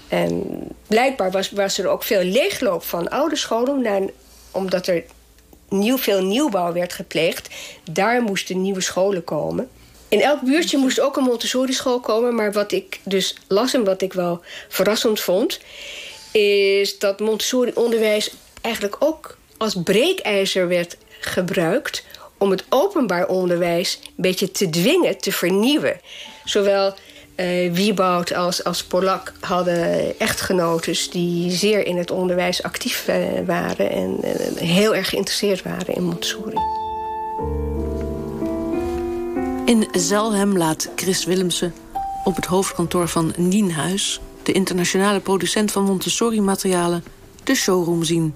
En 0.09 0.45
blijkbaar 0.87 1.31
was, 1.31 1.51
was 1.51 1.79
er 1.79 1.89
ook 1.89 2.03
veel 2.03 2.23
leegloop 2.23 2.83
van 2.83 3.09
oude 3.09 3.37
scholen... 3.37 4.11
omdat 4.51 4.87
er 4.87 5.05
nieuw, 5.69 5.99
veel 5.99 6.23
nieuwbouw 6.23 6.73
werd 6.73 6.93
gepleegd. 6.93 7.49
Daar 7.91 8.23
moesten 8.23 8.63
nieuwe 8.63 8.81
scholen 8.81 9.25
komen. 9.25 9.69
In 10.09 10.21
elk 10.21 10.41
buurtje 10.41 10.79
moest 10.79 11.01
ook 11.01 11.17
een 11.17 11.25
Montessori-school 11.25 12.01
komen... 12.01 12.35
maar 12.35 12.53
wat 12.53 12.73
ik 12.73 13.01
dus 13.05 13.37
las 13.49 13.75
en 13.75 13.85
wat 13.85 14.03
ik 14.03 14.13
wel 14.13 14.43
verrassend 14.69 15.21
vond... 15.21 15.61
is 16.33 16.99
dat 16.99 17.21
Montessori-onderwijs 17.21 18.35
eigenlijk 18.61 18.97
ook 18.99 19.37
als 19.57 19.77
breekijzer 19.85 20.69
werd 20.69 20.97
gebruikt 21.27 22.05
om 22.39 22.51
het 22.51 22.65
openbaar 22.69 23.27
onderwijs 23.27 23.99
een 24.03 24.13
beetje 24.17 24.51
te 24.51 24.71
dwingen, 24.71 25.19
te 25.19 25.33
vernieuwen. 25.33 26.01
Zowel 26.45 26.95
uh, 27.37 27.73
Wieboud 27.73 28.35
als, 28.35 28.65
als 28.65 28.85
Polak 28.85 29.33
hadden 29.41 30.19
echtgenotes 30.19 31.11
die 31.11 31.51
zeer 31.51 31.87
in 31.87 31.97
het 31.97 32.11
onderwijs 32.11 32.63
actief 32.63 33.09
uh, 33.09 33.17
waren 33.47 33.91
en 33.91 34.19
uh, 34.25 34.61
heel 34.61 34.95
erg 34.95 35.09
geïnteresseerd 35.09 35.63
waren 35.63 35.95
in 35.95 36.03
Montessori. 36.03 36.57
In 39.65 39.89
Zelhem 39.93 40.57
laat 40.57 40.91
Chris 40.97 41.25
Willemsen 41.25 41.75
op 42.25 42.37
het 42.37 42.45
hoofdkantoor 42.45 43.09
van 43.09 43.33
Nienhuis, 43.37 44.21
de 44.43 44.53
internationale 44.53 45.21
producent 45.21 45.73
van 45.73 45.85
Montessori-materialen, 45.85 47.05
de 47.45 47.55
showroom 47.55 48.05
zien. 48.05 48.35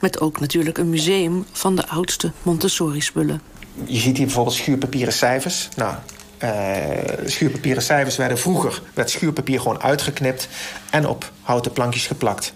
Met 0.00 0.20
ook 0.20 0.40
natuurlijk 0.40 0.78
een 0.78 0.90
museum 0.90 1.44
van 1.52 1.76
de 1.76 1.88
oudste 1.88 2.32
Montessori-spullen. 2.42 3.40
Je 3.84 3.98
ziet 3.98 4.16
hier 4.16 4.26
bijvoorbeeld 4.26 4.56
schuurpapieren 4.56 5.12
cijfers. 5.12 5.68
Nou, 5.76 5.94
uh, 6.44 6.48
schuurpapieren 7.26 7.82
cijfers 7.82 8.16
werden 8.16 8.38
vroeger... 8.38 8.82
werd 8.94 9.10
schuurpapier 9.10 9.60
gewoon 9.60 9.80
uitgeknipt 9.80 10.48
en 10.90 11.06
op 11.06 11.32
houten 11.42 11.72
plankjes 11.72 12.06
geplakt. 12.06 12.52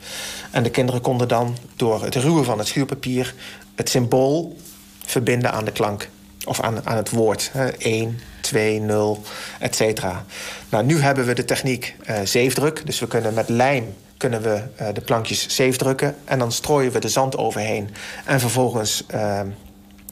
En 0.50 0.62
de 0.62 0.70
kinderen 0.70 1.00
konden 1.00 1.28
dan 1.28 1.56
door 1.76 2.02
het 2.02 2.14
ruwen 2.14 2.44
van 2.44 2.58
het 2.58 2.66
schuurpapier... 2.66 3.34
het 3.74 3.88
symbool 3.88 4.56
verbinden 5.04 5.52
aan 5.52 5.64
de 5.64 5.72
klank 5.72 6.08
of 6.44 6.60
aan, 6.60 6.86
aan 6.86 6.96
het 6.96 7.10
woord. 7.10 7.50
1, 7.78 8.20
2, 8.40 8.80
0, 8.80 9.22
et 9.58 9.76
cetera. 9.76 10.24
Nou, 10.68 10.84
nu 10.84 11.00
hebben 11.00 11.26
we 11.26 11.32
de 11.32 11.44
techniek 11.44 11.96
uh, 12.10 12.18
zeefdruk. 12.24 12.86
Dus 12.86 12.98
we 12.98 13.06
kunnen 13.06 13.34
met 13.34 13.48
lijm 13.48 13.94
kunnen 14.16 14.42
we, 14.42 14.62
uh, 14.80 14.88
de 14.94 15.00
plankjes 15.00 15.48
zeefdrukken... 15.48 16.16
en 16.24 16.38
dan 16.38 16.52
strooien 16.52 16.92
we 16.92 16.98
de 16.98 17.08
zand 17.08 17.36
overheen. 17.36 17.88
En 18.24 18.40
vervolgens 18.40 19.04
uh, 19.14 19.40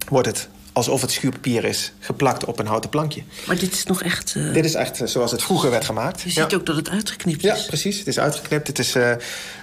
wordt 0.08 0.26
het 0.26 0.48
alsof 0.72 1.00
het 1.00 1.12
schuurpapier 1.12 1.64
is 1.64 1.92
geplakt 1.98 2.44
op 2.44 2.58
een 2.58 2.66
houten 2.66 2.90
plankje. 2.90 3.22
Maar 3.46 3.58
dit 3.58 3.72
is 3.72 3.84
nog 3.84 4.02
echt... 4.02 4.34
Uh... 4.34 4.54
Dit 4.54 4.64
is 4.64 4.74
echt 4.74 5.00
zoals 5.04 5.30
het 5.30 5.42
vroeger 5.42 5.70
werd 5.70 5.84
gemaakt. 5.84 6.20
Je 6.20 6.30
ziet 6.30 6.54
ook 6.54 6.66
dat 6.66 6.76
het 6.76 6.88
uitgeknipt 6.88 7.44
is. 7.44 7.60
Ja, 7.60 7.66
precies. 7.66 7.98
Het 7.98 8.06
is 8.06 8.18
uitgeknipt. 8.18 8.66
Het 8.66 8.78
is, 8.78 8.96
uh, 8.96 9.12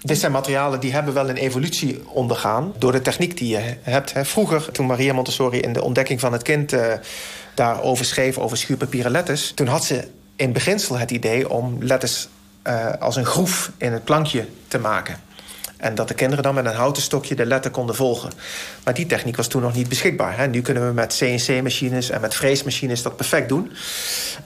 dit 0.01 0.17
zijn 0.17 0.31
materialen 0.31 0.79
die 0.79 0.91
hebben 0.91 1.13
wel 1.13 1.29
een 1.29 1.37
evolutie 1.37 2.01
ondergaan... 2.07 2.73
door 2.77 2.91
de 2.91 3.01
techniek 3.01 3.37
die 3.37 3.49
je 3.49 3.75
hebt. 3.81 4.13
Hè. 4.13 4.25
Vroeger, 4.25 4.71
toen 4.71 4.85
Maria 4.85 5.13
Montessori 5.13 5.59
in 5.59 5.73
de 5.73 5.83
ontdekking 5.83 6.19
van 6.19 6.33
het 6.33 6.41
kind... 6.41 6.73
Daarover 7.53 8.05
schreef, 8.05 8.37
over 8.37 8.57
schuurpapieren 8.57 9.11
letters... 9.11 9.51
toen 9.55 9.67
had 9.67 9.85
ze 9.85 10.07
in 10.35 10.53
beginsel 10.53 10.97
het 10.97 11.11
idee 11.11 11.49
om 11.49 11.77
letters 11.83 12.27
als 12.99 13.15
een 13.15 13.25
groef 13.25 13.71
in 13.77 13.93
het 13.93 14.03
plankje 14.03 14.45
te 14.67 14.79
maken. 14.79 15.27
En 15.77 15.95
dat 15.95 16.07
de 16.07 16.13
kinderen 16.13 16.43
dan 16.43 16.55
met 16.55 16.65
een 16.65 16.75
houten 16.75 17.01
stokje 17.01 17.35
de 17.35 17.45
letter 17.45 17.71
konden 17.71 17.95
volgen. 17.95 18.31
Maar 18.83 18.93
die 18.93 19.05
techniek 19.05 19.35
was 19.35 19.47
toen 19.47 19.61
nog 19.61 19.73
niet 19.73 19.89
beschikbaar. 19.89 20.37
Hè. 20.37 20.47
Nu 20.47 20.61
kunnen 20.61 20.87
we 20.87 20.93
met 20.93 21.15
CNC-machines 21.17 22.09
en 22.09 22.21
met 22.21 22.35
freesmachines 22.35 23.01
dat 23.01 23.15
perfect 23.15 23.49
doen. 23.49 23.71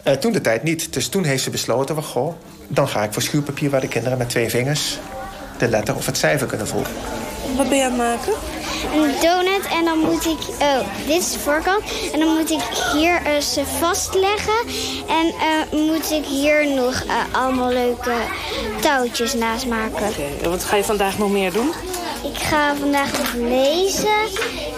Uh, 0.08 0.14
toen 0.14 0.32
de 0.32 0.42
tijd 0.42 0.64
niet. 0.64 0.94
Dus 0.94 1.08
toen 1.08 1.24
heeft 1.24 1.44
ze 1.44 1.50
besloten, 1.50 1.96
well, 1.96 2.04
goh, 2.04 2.34
dan 2.68 2.88
ga 2.88 3.04
ik 3.04 3.14
voor 3.14 3.22
schuurpapier... 3.22 3.70
waar 3.70 3.82
de 3.82 3.88
kinderen 3.88 4.18
met 4.18 4.30
twee 4.30 4.50
vingers 4.50 4.98
de 5.58 5.68
letter 5.68 5.96
of 5.96 6.06
het 6.06 6.18
cijfer 6.18 6.48
kunnen 6.48 6.68
volgen. 6.68 6.94
Wat 7.56 7.70
ben 7.70 7.78
je 7.78 7.84
aan 7.84 7.90
het 7.90 7.98
maken? 7.98 8.34
Een 8.94 9.14
donut 9.22 9.66
en 9.72 9.86
dan 9.86 9.98
moet 9.98 10.26
ik... 10.26 10.40
Oh, 10.62 10.80
dit 11.08 11.22
is 11.22 11.32
de 11.32 11.40
voorkant. 11.40 11.84
En 12.14 12.20
dan 12.20 12.38
moet 12.38 12.50
ik 12.50 12.62
hier 12.94 13.22
uh, 13.22 13.40
ze 13.40 13.66
vastleggen. 13.80 14.60
En 15.08 15.26
uh, 15.26 15.88
moet 15.88 16.12
ik 16.12 16.26
hier 16.26 16.68
nog 16.68 17.04
uh, 17.04 17.14
allemaal 17.32 17.70
leuke 17.70 18.14
touwtjes 18.82 19.34
naast 19.34 19.66
maken. 19.66 20.08
Okay. 20.10 20.50
wat 20.50 20.64
ga 20.64 20.76
je 20.76 20.84
vandaag 20.84 21.18
nog 21.18 21.32
meer 21.32 21.52
doen? 21.52 21.72
Ik 22.24 22.38
ga 22.38 22.76
vandaag 22.76 23.18
nog 23.18 23.34
lezen. 23.34 24.22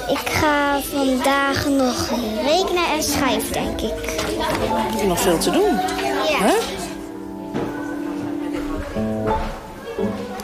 Ik 0.08 0.30
ga 0.30 0.82
vandaag 0.82 1.68
nog 1.68 2.10
rekenen 2.44 2.88
en 2.96 3.04
schrijven, 3.04 3.54
denk 3.54 3.82
ik. 3.82 4.24
Nog 5.06 5.20
veel 5.20 5.38
te 5.38 5.52
doen? 5.52 5.80
Ja. 6.30 6.46
Huh? 6.46 6.85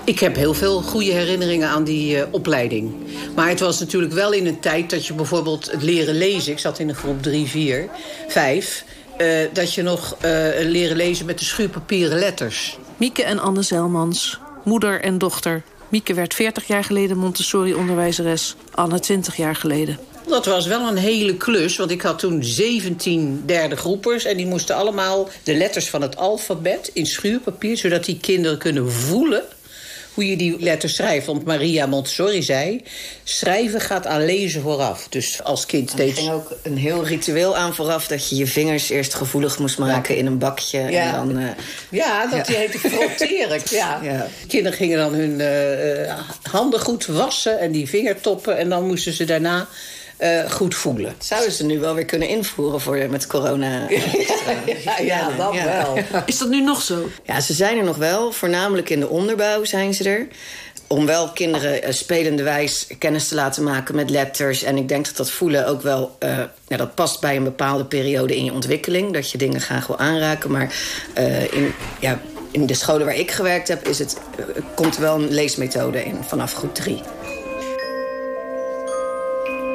Ik 0.04 0.20
heb 0.20 0.36
heel 0.36 0.54
veel 0.54 0.82
goede 0.82 1.12
herinneringen 1.12 1.70
aan 1.70 1.84
die 1.84 2.18
uh, 2.18 2.24
opleiding. 2.32 2.94
Maar 3.36 3.50
het 3.50 3.60
was 3.60 3.80
natuurlijk 3.80 4.14
wel 4.14 4.32
in 4.32 4.46
een 4.48 4.60
tijd 4.60 4.90
dat 4.90 5.06
je 5.06 5.14
bijvoorbeeld 5.14 5.72
het 5.72 5.84
leren 5.84 6.16
lezen... 6.16 6.52
ik 6.52 6.60
zat 6.60 6.80
in 6.80 6.88
de 6.88 6.94
groep 6.94 7.22
3, 7.22 7.48
4, 7.48 7.90
5... 8.28 8.86
Uh, 9.18 9.28
dat 9.54 9.74
je 9.74 9.82
nog 9.82 10.16
uh, 10.16 10.22
leren 10.60 10.96
lezen 10.96 11.26
met 11.26 11.40
de 11.40 11.46
schuurpapieren 11.46 12.20
letters. 12.20 12.78
Mieke 12.98 13.24
en 13.24 13.40
Anne 13.40 13.62
Zelmans, 13.62 14.40
moeder 14.64 15.02
en 15.02 15.18
dochter. 15.18 15.64
Mieke 15.90 16.14
werd 16.14 16.34
40 16.34 16.68
jaar 16.68 16.84
geleden 16.84 17.18
Montessori-onderwijzeres. 17.18 18.56
Anne 18.72 19.00
20 19.00 19.36
jaar 19.36 19.56
geleden. 19.56 20.00
Dat 20.28 20.46
was 20.46 20.68
wel 20.68 20.88
een 20.88 20.98
hele 20.98 21.38
klus, 21.38 21.78
want 21.78 21.92
ik 21.92 22.02
had 22.02 22.20
toen 22.20 22.44
17 22.44 23.44
derde 23.46 23.76
groepers... 23.76 24.26
en 24.26 24.38
die 24.38 24.48
moesten 24.48 24.76
allemaal 24.76 25.30
de 25.44 25.56
letters 25.56 25.90
van 25.90 26.02
het 26.02 26.18
alfabet 26.18 26.92
in 26.94 27.06
schuurpapier... 27.06 27.78
zodat 27.78 28.06
die 28.06 28.20
kinderen 28.20 28.58
kunnen 28.58 28.92
voelen 28.92 29.44
hoe 30.14 30.30
je 30.30 30.38
die 30.38 30.60
letters 30.60 30.96
schrijft. 30.96 31.26
Want 31.26 31.46
Maria 31.46 31.86
Montessori 31.86 32.44
zei, 32.44 32.84
schrijven 33.24 33.82
gaat 33.82 34.08
aan 34.08 34.26
lezen 34.26 34.62
vooraf. 34.62 35.08
Dus 35.10 35.44
als 35.44 35.66
kind 35.66 35.90
steeds... 35.90 36.18
Er 36.18 36.24
ging 36.24 36.34
ook 36.34 36.56
een 36.64 36.78
heel 36.78 37.06
ritueel 37.06 37.58
aan 37.58 37.76
vooraf... 37.76 38.08
dat 38.08 38.30
je 38.30 38.36
je 38.36 38.48
vingers 38.48 38.90
eerst 38.90 39.14
gevoelig 39.14 39.60
moest 39.60 39.78
maken 39.78 40.14
ja. 40.14 40.20
in 40.20 40.26
een 40.26 40.38
bakje. 40.38 40.80
Ja, 40.80 41.06
en 41.06 41.28
dan, 41.28 41.40
uh... 41.40 41.50
ja 41.90 42.28
dat 42.28 42.48
ja. 42.48 42.54
heette 42.54 42.80
frotteren. 42.80 43.62
ja. 43.70 44.00
ja. 44.12 44.28
Kinderen 44.48 44.78
gingen 44.78 44.98
dan 44.98 45.14
hun 45.14 45.40
uh, 45.40 46.14
handen 46.52 46.80
goed 46.80 47.06
wassen 47.06 47.60
en 47.60 47.72
die 47.72 47.90
vingertoppen... 47.90 48.58
en 48.58 48.70
dan 48.70 48.88
moesten 48.88 49.14
ze 49.14 49.26
daarna... 49.26 49.68
Uh, 50.24 50.52
goed 50.52 50.76
voelen. 50.76 51.16
Zouden 51.20 51.52
ze 51.52 51.66
nu 51.66 51.80
wel 51.80 51.96
weer 51.96 52.06
kunnen 52.06 52.28
invoeren 52.28 52.82
voor 52.82 53.10
met 53.10 53.28
corona? 53.28 53.88
ja, 54.86 55.00
ja, 55.00 55.30
dat 55.38 55.54
ja. 55.54 55.66
wel. 55.66 55.98
Is 56.26 56.38
dat 56.38 56.50
nu 56.50 56.62
nog 56.62 56.82
zo? 56.82 57.10
Ja, 57.24 57.40
ze 57.40 57.54
zijn 57.54 57.78
er 57.78 57.84
nog 57.84 57.98
wel. 57.98 58.32
Voornamelijk 58.32 58.90
in 58.90 59.00
de 59.00 59.08
onderbouw 59.08 59.64
zijn 59.64 59.94
ze 59.94 60.10
er. 60.10 60.28
Om 60.88 61.06
wel 61.06 61.30
kinderen 61.30 61.88
uh, 61.88 61.94
spelende 61.94 62.44
wijs 62.44 62.88
kennis 63.00 63.28
te 63.28 63.36
laten 63.36 63.64
maken 63.64 63.96
met 63.96 64.10
letters. 64.10 64.64
En 64.64 64.78
ik 64.78 64.88
denk 64.88 65.06
dat 65.06 65.16
dat 65.16 65.32
voelen 65.32 65.68
ook 65.68 65.82
wel... 65.82 66.16
Uh, 66.20 66.38
ja, 66.68 66.78
dat 66.78 66.96
past 66.96 67.20
bij 67.22 67.36
een 67.36 67.44
bepaalde 67.44 67.86
periode 67.86 68.36
in 68.36 68.44
je 68.44 68.54
ontwikkeling. 68.54 69.14
Dat 69.14 69.32
je 69.32 69.38
dingen 69.38 69.62
graag 69.62 69.88
wil 69.88 69.98
aanraken. 69.98 70.52
Maar 70.52 70.74
in, 71.52 71.74
ja, 72.00 72.20
in 72.52 72.66
de 72.66 72.74
scholen 72.74 73.06
waar 73.06 73.18
ik 73.18 73.32
gewerkt 73.32 73.68
heb... 73.68 73.88
Is 73.88 74.00
het, 74.00 74.18
komt 74.76 74.98
wel 74.98 75.16
een 75.16 75.32
leesmethode 75.32 76.04
in 76.04 76.18
vanaf 76.28 76.54
groep 76.54 76.76
drie. 76.76 77.02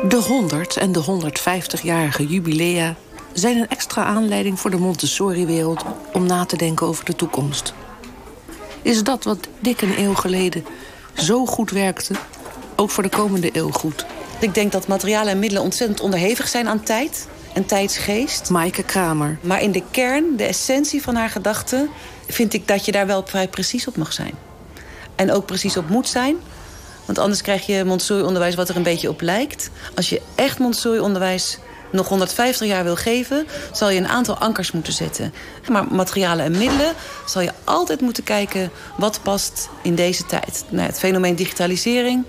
De 0.04 0.22
100 0.26 0.76
en 0.76 0.92
de 0.92 1.04
150-jarige 1.04 2.26
jubilea 2.26 2.94
zijn 3.32 3.56
een 3.56 3.68
extra 3.68 4.04
aanleiding 4.04 4.60
voor 4.60 4.70
de 4.70 4.76
Montessori-wereld 4.76 5.84
om 6.12 6.26
na 6.26 6.44
te 6.44 6.56
denken 6.56 6.86
over 6.86 7.04
de 7.04 7.16
toekomst. 7.16 7.74
Is 8.82 9.02
dat 9.02 9.24
wat 9.24 9.48
dik 9.60 9.80
een 9.80 9.98
eeuw 9.98 10.14
geleden 10.14 10.64
zo 11.14 11.46
goed 11.46 11.70
werkte, 11.70 12.14
ook 12.76 12.90
voor 12.90 13.02
de 13.02 13.08
komende 13.08 13.50
eeuw 13.52 13.70
goed? 13.70 14.06
Ik 14.38 14.54
denk 14.54 14.72
dat 14.72 14.86
materialen 14.86 15.32
en 15.32 15.38
middelen 15.38 15.62
ontzettend 15.62 16.00
onderhevig 16.00 16.48
zijn 16.48 16.68
aan 16.68 16.82
tijd 16.82 17.28
en 17.52 17.66
tijdsgeest. 17.66 18.50
Maaike 18.50 18.82
Kramer. 18.82 19.38
Maar 19.40 19.62
in 19.62 19.72
de 19.72 19.82
kern, 19.90 20.36
de 20.36 20.44
essentie 20.44 21.02
van 21.02 21.14
haar 21.14 21.30
gedachten, 21.30 21.88
vind 22.28 22.52
ik 22.52 22.68
dat 22.68 22.84
je 22.84 22.92
daar 22.92 23.06
wel 23.06 23.26
vrij 23.26 23.48
precies 23.48 23.86
op 23.86 23.96
mag 23.96 24.12
zijn. 24.12 24.34
En 25.14 25.32
ook 25.32 25.46
precies 25.46 25.76
op 25.76 25.88
moet 25.88 26.08
zijn. 26.08 26.36
Want 27.06 27.18
anders 27.18 27.42
krijg 27.42 27.66
je 27.66 27.84
Montessori-onderwijs 27.84 28.54
wat 28.54 28.68
er 28.68 28.76
een 28.76 28.82
beetje 28.82 29.08
op 29.08 29.20
lijkt. 29.20 29.70
Als 29.94 30.08
je 30.08 30.22
echt 30.34 30.58
Montessori-onderwijs 30.58 31.58
nog 31.92 32.08
150 32.08 32.66
jaar 32.66 32.84
wil 32.84 32.96
geven... 32.96 33.46
zal 33.72 33.90
je 33.90 33.98
een 33.98 34.08
aantal 34.08 34.38
ankers 34.38 34.72
moeten 34.72 34.92
zetten. 34.92 35.34
Maar 35.68 35.84
materialen 35.90 36.44
en 36.44 36.58
middelen 36.58 36.92
zal 37.26 37.42
je 37.42 37.52
altijd 37.64 38.00
moeten 38.00 38.24
kijken... 38.24 38.70
wat 38.96 39.20
past 39.22 39.68
in 39.82 39.94
deze 39.94 40.26
tijd. 40.26 40.64
Nou, 40.68 40.86
het 40.86 40.98
fenomeen 40.98 41.36
digitalisering, 41.36 42.24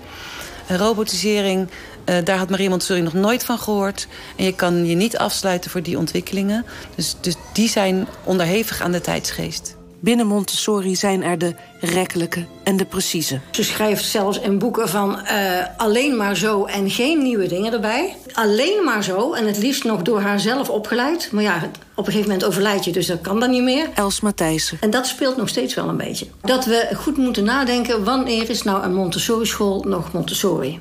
robotisering... 0.68 1.68
Uh, 2.08 2.16
daar 2.24 2.38
had 2.38 2.50
Maria 2.50 2.68
Montessori 2.68 3.00
nog 3.00 3.12
nooit 3.12 3.44
van 3.44 3.58
gehoord. 3.58 4.08
En 4.36 4.44
je 4.44 4.54
kan 4.54 4.86
je 4.86 4.94
niet 4.94 5.18
afsluiten 5.18 5.70
voor 5.70 5.82
die 5.82 5.98
ontwikkelingen. 5.98 6.64
Dus, 6.94 7.16
dus 7.20 7.34
die 7.52 7.68
zijn 7.68 8.08
onderhevig 8.24 8.80
aan 8.80 8.92
de 8.92 9.00
tijdsgeest. 9.00 9.77
Binnen 10.00 10.26
Montessori 10.26 10.96
zijn 10.96 11.22
er 11.22 11.38
de 11.38 11.54
rekkelijke 11.80 12.44
en 12.62 12.76
de 12.76 12.84
precieze. 12.84 13.40
Ze 13.50 13.64
schrijft 13.64 14.04
zelfs 14.04 14.40
in 14.40 14.58
boeken 14.58 14.88
van 14.88 15.20
uh, 15.24 15.66
alleen 15.76 16.16
maar 16.16 16.36
zo 16.36 16.64
en 16.64 16.90
geen 16.90 17.22
nieuwe 17.22 17.46
dingen 17.46 17.72
erbij. 17.72 18.16
Alleen 18.32 18.84
maar 18.84 19.04
zo 19.04 19.32
en 19.32 19.46
het 19.46 19.58
liefst 19.58 19.84
nog 19.84 20.02
door 20.02 20.20
haarzelf 20.20 20.70
opgeleid. 20.70 21.28
Maar 21.32 21.42
ja, 21.42 21.56
op 21.94 22.06
een 22.06 22.12
gegeven 22.12 22.30
moment 22.30 22.44
overlijd 22.44 22.84
je, 22.84 22.92
dus 22.92 23.06
dat 23.06 23.20
kan 23.20 23.40
dan 23.40 23.50
niet 23.50 23.62
meer. 23.62 23.88
Els 23.94 24.20
Matthijssen. 24.20 24.78
En 24.80 24.90
dat 24.90 25.06
speelt 25.06 25.36
nog 25.36 25.48
steeds 25.48 25.74
wel 25.74 25.88
een 25.88 25.96
beetje. 25.96 26.26
Dat 26.40 26.64
we 26.64 26.88
goed 26.94 27.16
moeten 27.16 27.44
nadenken, 27.44 28.04
wanneer 28.04 28.50
is 28.50 28.62
nou 28.62 28.82
een 28.82 28.94
Montessori-school 28.94 29.82
nog 29.82 30.12
Montessori? 30.12 30.80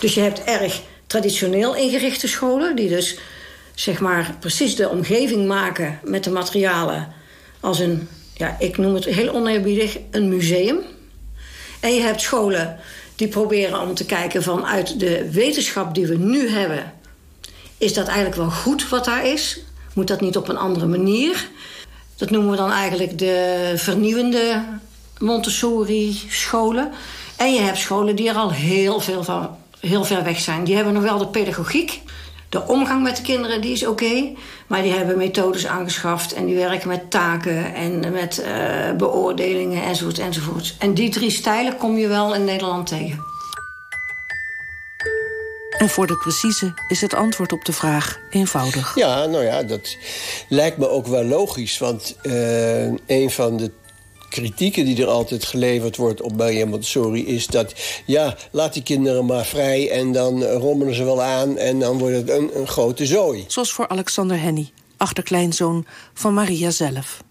Dus 0.00 0.14
je 0.14 0.20
hebt 0.20 0.44
erg 0.44 0.82
traditioneel 1.06 1.74
ingerichte 1.74 2.28
scholen... 2.28 2.76
die 2.76 2.88
dus 2.88 3.18
zeg 3.74 4.00
maar 4.00 4.36
precies 4.40 4.76
de 4.76 4.88
omgeving 4.88 5.46
maken 5.46 5.98
met 6.02 6.24
de 6.24 6.30
materialen 6.30 7.12
als 7.60 7.78
een 7.78 8.08
ja, 8.34 8.56
ik 8.58 8.76
noem 8.76 8.94
het 8.94 9.04
heel 9.04 9.34
oneerbiedig, 9.34 9.98
een 10.10 10.28
museum. 10.28 10.78
En 11.80 11.94
je 11.94 12.00
hebt 12.00 12.20
scholen 12.20 12.78
die 13.16 13.28
proberen 13.28 13.80
om 13.80 13.94
te 13.94 14.06
kijken 14.06 14.42
vanuit 14.42 15.00
de 15.00 15.30
wetenschap 15.30 15.94
die 15.94 16.06
we 16.06 16.16
nu 16.16 16.48
hebben... 16.48 16.92
is 17.78 17.94
dat 17.94 18.06
eigenlijk 18.06 18.36
wel 18.36 18.50
goed 18.50 18.88
wat 18.88 19.04
daar 19.04 19.26
is? 19.26 19.60
Moet 19.92 20.08
dat 20.08 20.20
niet 20.20 20.36
op 20.36 20.48
een 20.48 20.56
andere 20.56 20.86
manier? 20.86 21.48
Dat 22.16 22.30
noemen 22.30 22.50
we 22.50 22.56
dan 22.56 22.70
eigenlijk 22.70 23.18
de 23.18 23.72
vernieuwende 23.76 24.64
Montessori-scholen. 25.18 26.92
En 27.36 27.54
je 27.54 27.60
hebt 27.60 27.78
scholen 27.78 28.16
die 28.16 28.28
er 28.28 28.34
al 28.34 28.52
heel, 28.52 29.00
veel 29.00 29.24
van, 29.24 29.56
heel 29.80 30.04
ver 30.04 30.24
weg 30.24 30.40
zijn. 30.40 30.64
Die 30.64 30.74
hebben 30.74 30.94
nog 30.94 31.02
wel 31.02 31.18
de 31.18 31.26
pedagogiek... 31.26 32.02
De 32.54 32.66
omgang 32.66 33.02
met 33.02 33.16
de 33.16 33.22
kinderen 33.22 33.60
die 33.60 33.72
is 33.72 33.86
oké, 33.86 34.04
okay, 34.04 34.36
maar 34.66 34.82
die 34.82 34.92
hebben 34.92 35.16
methodes 35.16 35.66
aangeschaft 35.66 36.32
en 36.32 36.46
die 36.46 36.54
werken 36.54 36.88
met 36.88 37.10
taken 37.10 37.74
en 37.74 38.12
met 38.12 38.44
uh, 38.44 38.96
beoordelingen 38.96 39.82
enzovoort 39.82 40.18
enzovoort. 40.18 40.74
En 40.78 40.94
die 40.94 41.10
drie 41.10 41.30
stijlen 41.30 41.76
kom 41.76 41.96
je 41.96 42.08
wel 42.08 42.34
in 42.34 42.44
Nederland 42.44 42.86
tegen. 42.86 43.18
En 45.78 45.88
voor 45.88 46.06
de 46.06 46.16
precieze 46.16 46.74
is 46.88 47.00
het 47.00 47.14
antwoord 47.14 47.52
op 47.52 47.64
de 47.64 47.72
vraag 47.72 48.18
eenvoudig. 48.30 48.94
Ja, 48.94 49.26
nou 49.26 49.44
ja, 49.44 49.62
dat 49.62 49.96
lijkt 50.48 50.76
me 50.76 50.88
ook 50.88 51.06
wel 51.06 51.24
logisch. 51.24 51.78
Want 51.78 52.16
uh, 52.22 52.84
een 53.06 53.30
van 53.30 53.56
de 53.56 53.70
kritieken 54.34 54.84
die 54.84 55.02
er 55.02 55.08
altijd 55.08 55.44
geleverd 55.44 55.96
wordt 55.96 56.20
op 56.20 56.36
Maria 56.36 56.66
Montessori 56.66 57.26
is 57.26 57.46
dat 57.46 57.74
ja, 58.06 58.36
laat 58.50 58.72
die 58.72 58.82
kinderen 58.82 59.26
maar 59.26 59.44
vrij 59.44 59.90
en 59.90 60.12
dan 60.12 60.44
rommelen 60.44 60.94
ze 60.94 61.04
wel 61.04 61.22
aan 61.22 61.58
en 61.58 61.78
dan 61.78 61.98
wordt 61.98 62.16
het 62.16 62.30
een, 62.30 62.50
een 62.58 62.66
grote 62.66 63.06
zooi. 63.06 63.44
Zoals 63.46 63.72
voor 63.72 63.88
Alexander 63.88 64.40
Henny, 64.40 64.70
achterkleinzoon 64.96 65.86
van 66.14 66.34
Maria 66.34 66.70
zelf. 66.70 67.22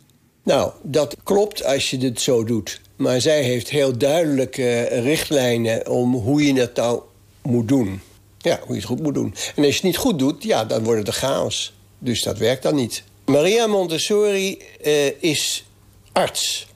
Nou, 0.44 0.72
dat 0.82 1.16
klopt 1.24 1.64
als 1.64 1.90
je 1.90 1.98
dit 1.98 2.22
zo 2.22 2.44
doet. 2.44 2.82
Maar 2.96 3.22
zij 3.22 3.42
heeft 3.44 3.70
heel 3.70 3.98
duidelijke 3.98 4.82
richtlijnen 4.84 5.90
om 5.90 6.14
hoe 6.14 6.46
je 6.46 6.54
het 6.54 6.76
nou 6.76 7.02
moet 7.42 7.68
doen. 7.68 8.02
Ja, 8.38 8.60
hoe 8.60 8.76
je 8.76 8.82
het 8.82 8.90
goed 8.90 9.02
moet 9.02 9.14
doen. 9.14 9.36
En 9.56 9.64
als 9.64 9.68
je 9.68 9.74
het 9.74 9.84
niet 9.84 9.98
goed 9.98 10.20
doet, 10.20 10.44
ja, 10.44 10.66
dan 10.66 10.84
wordt 10.84 11.00
het 11.00 11.08
een 11.08 11.14
chaos. 11.14 11.74
Dus 12.00 12.24
dat 12.24 12.38
werkt 12.38 12.64
dan 12.64 12.76
niet. 12.76 13.04
Maria 13.26 13.68
Montessori 13.68 14.62
uh, 14.86 15.22
is 15.22 15.66
arts. 16.12 16.68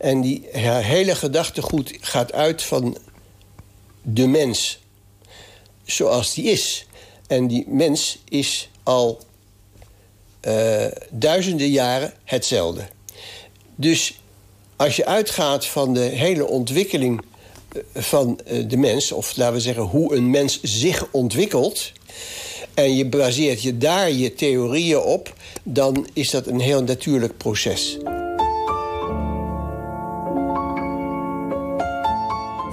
En 0.00 0.20
die, 0.20 0.48
hele 0.52 1.14
gedachtegoed 1.14 1.96
gaat 2.00 2.32
uit 2.32 2.62
van 2.62 2.96
de 4.02 4.26
mens. 4.26 4.78
Zoals 5.84 6.34
die 6.34 6.44
is. 6.44 6.86
En 7.26 7.46
die 7.46 7.64
mens 7.68 8.18
is 8.28 8.68
al 8.82 9.20
uh, 10.42 10.84
duizenden 11.10 11.68
jaren 11.68 12.12
hetzelfde. 12.24 12.88
Dus 13.74 14.20
als 14.76 14.96
je 14.96 15.06
uitgaat 15.06 15.66
van 15.66 15.94
de 15.94 16.00
hele 16.00 16.46
ontwikkeling 16.46 17.22
eh, 17.72 18.02
van 18.02 18.40
eh, 18.46 18.68
de 18.68 18.76
mens, 18.76 19.12
of 19.12 19.36
laten 19.36 19.54
we 19.54 19.60
zeggen 19.60 19.82
hoe 19.82 20.14
een 20.14 20.30
mens 20.30 20.60
zich 20.62 21.06
ontwikkelt, 21.10 21.92
en 22.74 22.96
je 22.96 23.06
baseert 23.06 23.62
je 23.62 23.78
daar 23.78 24.10
je 24.10 24.34
theorieën 24.34 25.00
op, 25.00 25.34
dan 25.62 26.08
is 26.12 26.30
dat 26.30 26.46
een 26.46 26.60
heel 26.60 26.82
natuurlijk 26.82 27.36
proces. 27.36 27.98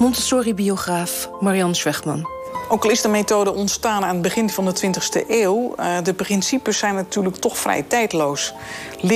Montessori-biograaf 0.08 1.30
Marianne 1.40 1.74
Schwegman. 1.74 2.28
Ook 2.70 2.84
al 2.84 2.90
is 2.90 3.02
de 3.02 3.08
methode 3.08 3.54
ontstaan 3.54 4.04
aan 4.04 4.14
het 4.14 4.22
begin 4.22 4.50
van 4.50 4.66
de 4.66 4.76
20e 4.86 5.30
eeuw... 5.30 5.76
Uh, 5.80 5.98
de 6.04 6.14
principes 6.14 6.78
zijn 6.78 6.96
natuurlijk 6.96 7.36
toch 7.36 7.58
vrij 7.58 7.84
tijdloos. 7.84 8.54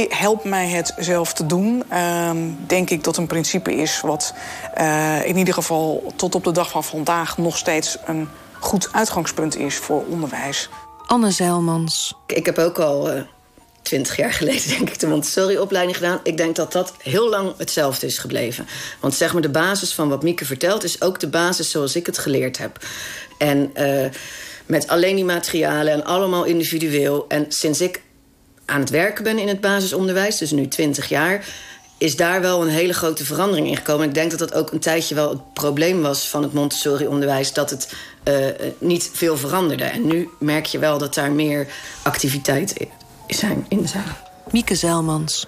Help 0.10 0.44
mij 0.44 0.70
het 0.70 0.94
zelf 0.98 1.34
te 1.34 1.46
doen, 1.46 1.84
uh, 1.92 2.30
denk 2.68 2.90
ik 2.90 3.04
dat 3.04 3.18
een 3.18 3.28
principe 3.28 3.76
is... 3.76 4.02
wat 4.02 4.34
uh, 4.78 5.26
in 5.26 5.38
ieder 5.38 5.54
geval 5.54 6.14
tot 6.16 6.36
op 6.36 6.44
de 6.44 6.52
dag 6.52 6.70
van 6.72 6.84
vandaag 6.84 7.38
nog 7.38 7.58
steeds 7.58 7.98
een 8.06 8.30
goed 8.60 8.90
uitgangspunt 8.92 9.58
is 9.58 9.76
voor 9.76 10.04
onderwijs. 10.06 10.70
Anne 11.06 11.32
Zeilmans. 11.32 12.16
Ik 12.26 12.46
heb 12.46 12.58
ook 12.58 12.80
al 12.80 13.14
uh, 13.14 13.22
twintig 13.92 14.16
jaar 14.16 14.34
geleden 14.34 14.70
denk 14.78 14.90
ik 14.90 15.00
de 15.00 15.08
Montessori-opleiding 15.08 15.98
gedaan. 15.98 16.20
Ik 16.24 16.38
denk 16.38 16.56
dat 16.56 16.72
dat 16.72 16.94
heel 16.98 17.30
lang 17.30 17.54
hetzelfde 17.58 18.06
is 18.06 18.18
gebleven. 18.18 18.68
Want 19.00 19.14
zeg 19.14 19.34
maar 19.34 19.42
de 19.42 19.50
basis 19.50 19.94
van 19.94 20.10
wat 20.10 20.24
Mieke 20.24 20.46
vertelt... 20.46 20.84
is 20.84 21.02
ook 21.02 21.20
de 21.20 21.28
basis 21.28 21.72
zoals 21.72 21.96
ik 21.96 22.06
het 22.06 22.18
geleerd 22.18 22.58
heb. 22.58 22.78
En 23.38 23.72
uh, 23.76 24.06
met 24.66 24.88
alleen 24.88 25.16
die 25.16 25.26
materialen 25.26 25.94
en 25.94 26.06
allemaal 26.06 26.44
individueel. 26.44 27.26
En 27.28 27.46
sinds 27.50 27.82
ik 27.82 28.02
aan 28.66 28.80
het 28.80 28.90
werken 28.90 29.24
ben 29.24 29.40
in 29.40 29.48
het 29.48 29.62
basisonderwijs, 29.62 30.38
dus 30.38 30.52
nu 30.52 30.68
20 30.68 31.10
jaar, 31.10 31.46
is 31.98 32.16
daar 32.16 32.42
wel 32.42 32.62
een 32.62 32.70
hele 32.70 32.94
grote 32.94 33.26
verandering 33.26 33.68
in 33.68 33.78
gekomen. 33.78 34.08
Ik 34.08 34.14
denk 34.14 34.30
dat 34.30 34.40
dat 34.40 34.54
ook 34.54 34.72
een 34.72 34.80
tijdje 34.80 35.16
wel 35.16 35.30
het 35.30 35.54
probleem 35.54 36.02
was 36.02 36.30
van 36.30 36.44
het 36.44 36.54
Montessori-onderwijs, 36.54 37.54
dat 37.54 37.70
het 37.70 37.94
uh, 38.24 38.36
niet 38.78 39.10
veel 39.14 39.38
veranderde. 39.38 39.84
En 39.84 40.06
nu 40.06 40.30
merk 40.40 40.66
je 40.66 40.80
wel 40.80 40.98
dat 40.98 41.14
daar 41.14 41.32
meer 41.32 41.68
activiteit 42.04 42.74
zijn, 43.34 43.66
in 43.70 43.88
zijn. 43.88 44.16
Mieke 44.52 44.76
Zeilmans. 44.76 45.46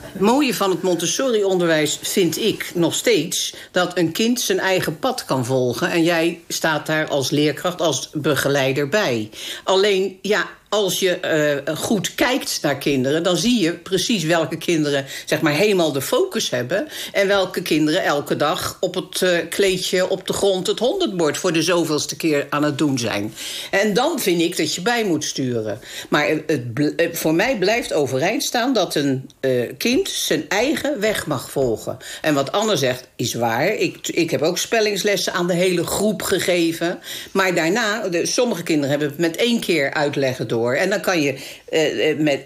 Het 0.00 0.22
mooie 0.22 0.54
van 0.54 0.70
het 0.70 0.82
Montessori-onderwijs 0.82 1.98
vind 2.02 2.38
ik 2.38 2.70
nog 2.74 2.94
steeds... 2.94 3.54
dat 3.70 3.98
een 3.98 4.12
kind 4.12 4.40
zijn 4.40 4.58
eigen 4.58 4.98
pad 4.98 5.24
kan 5.24 5.44
volgen. 5.44 5.90
En 5.90 6.02
jij 6.02 6.40
staat 6.48 6.86
daar 6.86 7.08
als 7.08 7.30
leerkracht, 7.30 7.80
als 7.80 8.10
begeleider 8.12 8.88
bij. 8.88 9.30
Alleen, 9.64 10.18
ja, 10.22 10.48
als 10.74 10.98
je 10.98 11.62
uh, 11.66 11.76
goed 11.76 12.14
kijkt 12.14 12.58
naar 12.62 12.78
kinderen... 12.78 13.22
dan 13.22 13.36
zie 13.36 13.60
je 13.60 13.72
precies 13.72 14.24
welke 14.24 14.56
kinderen 14.56 15.04
zeg 15.24 15.40
maar, 15.40 15.52
helemaal 15.52 15.92
de 15.92 16.02
focus 16.02 16.50
hebben... 16.50 16.88
en 17.12 17.26
welke 17.26 17.62
kinderen 17.62 18.04
elke 18.04 18.36
dag 18.36 18.76
op 18.80 18.94
het 18.94 19.20
uh, 19.20 19.38
kleedje 19.50 20.08
op 20.08 20.26
de 20.26 20.32
grond... 20.32 20.66
het 20.66 20.78
honderdbord 20.78 21.38
voor 21.38 21.52
de 21.52 21.62
zoveelste 21.62 22.16
keer 22.16 22.46
aan 22.50 22.62
het 22.62 22.78
doen 22.78 22.98
zijn. 22.98 23.34
En 23.70 23.94
dan 23.94 24.20
vind 24.20 24.40
ik 24.40 24.56
dat 24.56 24.74
je 24.74 24.82
bij 24.82 25.04
moet 25.04 25.24
sturen. 25.24 25.80
Maar 26.08 26.28
het, 26.28 26.62
het, 26.96 27.18
voor 27.18 27.34
mij 27.34 27.58
blijft 27.58 27.92
overeind 27.92 28.42
staan 28.42 28.72
dat 28.72 28.94
een 28.94 29.30
kind 29.78 30.08
zijn 30.08 30.48
eigen 30.48 31.00
weg 31.00 31.26
mag 31.26 31.50
volgen. 31.50 31.96
En 32.22 32.34
wat 32.34 32.52
Anne 32.52 32.76
zegt 32.76 33.08
is 33.16 33.34
waar. 33.34 33.66
Ik, 33.66 34.08
ik 34.08 34.30
heb 34.30 34.42
ook 34.42 34.58
spellingslessen 34.58 35.32
aan 35.32 35.46
de 35.46 35.54
hele 35.54 35.86
groep 35.86 36.22
gegeven. 36.22 36.98
Maar 37.32 37.54
daarna, 37.54 38.08
de, 38.08 38.26
sommige 38.26 38.62
kinderen 38.62 38.90
hebben 38.90 39.08
het 39.08 39.18
met 39.18 39.36
één 39.36 39.60
keer 39.60 39.92
uitleggen 39.92 40.48
door... 40.48 40.63
En 40.72 40.90
dan 40.90 41.00
kan 41.00 41.20
je 41.20 41.32
uh, 41.70 42.18
met, 42.18 42.40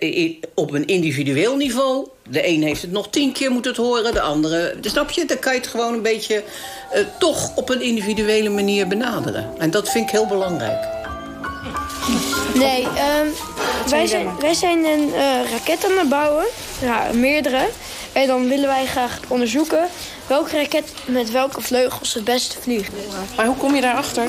op 0.54 0.72
een 0.72 0.86
individueel 0.86 1.56
niveau... 1.56 2.08
de 2.28 2.48
een 2.48 2.62
heeft 2.62 2.82
het 2.82 2.90
nog 2.90 3.10
tien 3.10 3.32
keer 3.32 3.50
moeten 3.50 3.76
horen, 3.76 4.12
de 4.12 4.20
andere... 4.20 4.74
Snap 4.80 5.10
je? 5.10 5.24
Dan 5.24 5.38
kan 5.38 5.52
je 5.52 5.58
het 5.58 5.68
gewoon 5.68 5.94
een 5.94 6.02
beetje 6.02 6.42
uh, 6.94 7.00
toch 7.18 7.56
op 7.56 7.68
een 7.70 7.82
individuele 7.82 8.48
manier 8.48 8.86
benaderen. 8.86 9.50
En 9.58 9.70
dat 9.70 9.90
vind 9.90 10.04
ik 10.04 10.10
heel 10.10 10.26
belangrijk. 10.26 10.86
Nee, 12.54 12.82
um, 12.84 13.32
wij, 13.90 14.06
zijn, 14.06 14.28
wij 14.40 14.54
zijn 14.54 14.84
een 14.84 15.08
uh, 15.08 15.50
raket 15.50 15.84
aan 15.84 15.98
het 15.98 16.08
bouwen. 16.08 16.44
Ja, 16.80 17.10
meerdere. 17.12 17.68
En 18.12 18.26
dan 18.26 18.48
willen 18.48 18.68
wij 18.68 18.86
graag 18.86 19.20
onderzoeken 19.28 19.88
welke 20.26 20.56
raket 20.56 20.92
met 21.06 21.30
welke 21.30 21.60
vleugels 21.60 22.14
het 22.14 22.24
beste 22.24 22.56
vliegt. 22.60 22.92
Maar 23.36 23.46
hoe 23.46 23.56
kom 23.56 23.74
je 23.74 23.80
daarachter? 23.80 24.24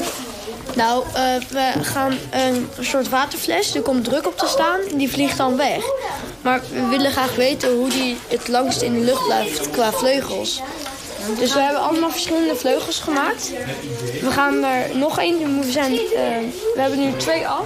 Nou, 0.79 1.03
uh, 1.07 1.13
we 1.49 1.83
gaan 1.83 2.13
een 2.31 2.67
soort 2.79 3.09
waterfles, 3.09 3.75
er 3.75 3.81
komt 3.81 4.03
druk 4.03 4.27
op 4.27 4.37
te 4.37 4.47
staan 4.47 4.79
en 4.91 4.97
die 4.97 5.11
vliegt 5.11 5.37
dan 5.37 5.57
weg. 5.57 5.83
Maar 6.41 6.61
we 6.71 6.85
willen 6.89 7.11
graag 7.11 7.35
weten 7.35 7.75
hoe 7.75 7.89
die 7.89 8.17
het 8.27 8.47
langst 8.47 8.81
in 8.81 8.93
de 8.93 8.99
lucht 8.99 9.25
blijft 9.25 9.69
qua 9.69 9.91
vleugels. 9.91 10.61
Dus 11.39 11.53
we 11.53 11.59
hebben 11.59 11.81
allemaal 11.81 12.09
verschillende 12.09 12.55
vleugels 12.55 12.99
gemaakt. 12.99 13.51
We 14.21 14.31
gaan 14.31 14.63
er 14.63 14.97
nog 14.97 15.19
één, 15.19 15.59
we, 15.59 15.71
zijn, 15.71 15.93
uh, 15.93 15.99
we 16.73 16.81
hebben 16.81 16.99
nu 16.99 17.17
twee 17.17 17.47
af. 17.47 17.65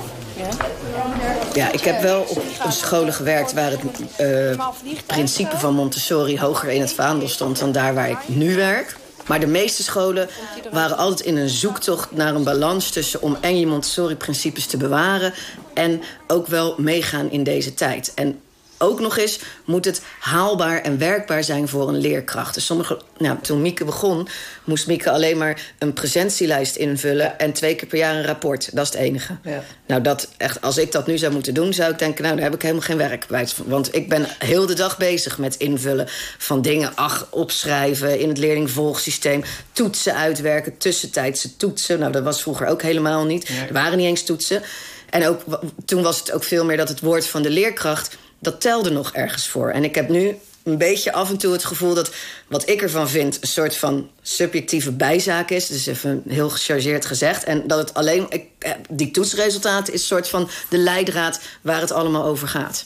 Ja, 1.54 1.72
ik 1.72 1.82
heb 1.82 2.02
wel 2.02 2.22
op 2.64 2.72
scholen 2.72 3.14
gewerkt 3.14 3.54
waar 3.54 3.72
het 3.72 3.82
uh, 4.20 4.68
principe 5.06 5.58
van 5.58 5.74
Montessori 5.74 6.40
hoger 6.40 6.70
in 6.70 6.82
het 6.82 6.94
vaandel 6.94 7.28
stond 7.28 7.60
dan 7.60 7.72
daar 7.72 7.94
waar 7.94 8.10
ik 8.10 8.18
nu 8.26 8.56
werk. 8.56 8.96
Maar 9.28 9.40
de 9.40 9.48
meeste 9.48 9.84
scholen 9.84 10.30
waren 10.72 10.98
altijd 10.98 11.28
in 11.28 11.38
een 11.38 11.50
zoektocht 11.50 12.12
naar 12.12 12.36
een 12.36 12.44
balans 12.44 12.90
tussen 12.90 13.22
om 13.22 13.38
en 13.42 13.60
je 13.60 13.68
Montessori-principes 13.68 14.66
te 14.66 14.78
bewaren 14.78 15.34
en 15.74 16.02
ook 16.28 16.48
wel 16.48 16.76
meegaan 16.78 17.32
in 17.32 17.44
deze 17.44 17.74
tijd. 17.74 18.12
En 18.16 18.40
ook 18.84 19.00
nog 19.00 19.18
eens 19.18 19.40
moet 19.66 19.86
het 19.86 20.02
haalbaar 20.20 20.82
en 20.82 20.98
werkbaar 20.98 21.44
zijn 21.44 21.68
voor 21.68 21.88
een 21.88 21.98
leerkracht. 21.98 22.54
Dus 22.54 22.66
sommige, 22.66 23.02
nou, 23.18 23.38
toen 23.42 23.62
Mieke 23.62 23.86
begon, 23.86 24.28
moest 24.64 24.88
Mieke 24.88 25.12
alleen 25.12 25.38
maar 25.38 25.62
een 25.80 25.94
presentielijst 25.94 26.76
invullen 26.76 27.40
en 27.40 27.54
twee 27.54 27.76
keer 27.76 27.88
per 27.88 27.98
jaar 27.98 28.16
een 28.16 28.26
rapport. 28.26 28.76
Dat 28.76 28.86
is 28.86 28.92
het 28.92 29.02
enige. 29.02 29.38
Ja. 29.44 29.64
Nou, 29.88 30.02
dat 30.02 30.30
echt, 30.38 30.62
als 30.62 30.78
ik 30.78 30.92
dat 30.92 31.08
nu 31.08 31.18
zou 31.18 31.34
moeten 31.34 31.54
doen, 31.54 31.74
zou 31.74 31.92
ik 31.92 32.00
denken, 32.00 32.24
nou, 32.24 32.36
daar 32.36 32.46
heb 32.46 32.54
ik 32.54 32.62
helemaal 32.62 32.84
geen 32.84 32.98
werk 32.98 33.28
bij. 33.28 33.48
Want 33.66 33.96
ik 33.96 34.10
ben 34.10 34.28
heel 34.40 34.66
de 34.66 34.74
dag 34.74 34.98
bezig 34.98 35.38
met 35.38 35.56
invullen 35.56 36.08
van 36.38 36.62
dingen, 36.62 36.96
ach, 36.96 37.28
opschrijven 37.30 38.20
in 38.20 38.28
het 38.28 38.38
leerlingvolgsysteem, 38.38 39.44
toetsen 39.72 40.16
uitwerken, 40.16 40.78
tussentijdse 40.78 41.58
toetsen. 41.58 42.00
Nou, 42.00 42.12
dat 42.12 42.24
was 42.24 42.42
vroeger 42.42 42.68
ook 42.68 42.82
helemaal 42.82 43.26
niet. 43.26 43.48
Ja. 43.48 43.68
Er 43.68 43.74
waren 43.74 43.98
niet 43.98 44.08
eens 44.08 44.24
toetsen. 44.24 44.62
En 45.10 45.28
ook, 45.28 45.42
toen 45.86 46.02
was 46.02 46.20
het 46.20 46.32
ook 46.32 46.44
veel 46.44 46.66
meer 46.66 46.78
dat 46.78 46.90
het 46.90 47.00
woord 47.00 47.28
van 47.28 47.42
de 47.42 47.50
leerkracht 47.50 48.18
dat 48.44 48.62
telde 48.62 48.90
nog 48.90 49.14
ergens 49.14 49.48
voor. 49.48 49.70
En 49.70 49.84
ik 49.84 49.96
heb 49.96 50.10
nu 50.10 50.36
een 50.64 50.78
beetje 50.78 51.12
af 51.14 51.30
en 51.30 51.38
toe 51.38 51.54
het 51.54 51.66
gevoel 51.66 51.94
dat 51.94 52.12
wat 52.48 52.70
ik 52.70 52.82
ervan 52.82 53.10
vind... 53.10 53.38
een 53.42 53.48
soort 53.48 53.76
van 53.76 54.10
subjectieve 54.22 54.92
bijzaak 54.92 55.50
is. 55.50 55.68
Dus 55.68 55.86
even 55.86 56.24
heel 56.28 56.50
gechargeerd 56.50 57.06
gezegd. 57.06 57.44
En 57.44 57.68
dat 57.68 57.78
het 57.78 57.94
alleen... 57.94 58.26
Ik, 58.30 58.46
die 58.90 59.12
toetsresultaten 59.12 59.94
is 59.94 60.00
een 60.00 60.08
soort 60.08 60.28
van 60.28 60.50
de 60.70 60.78
leidraad 60.78 61.42
waar 61.62 61.82
het 61.82 61.92
allemaal 61.92 62.26
over 62.26 62.48
gaat. 62.48 62.86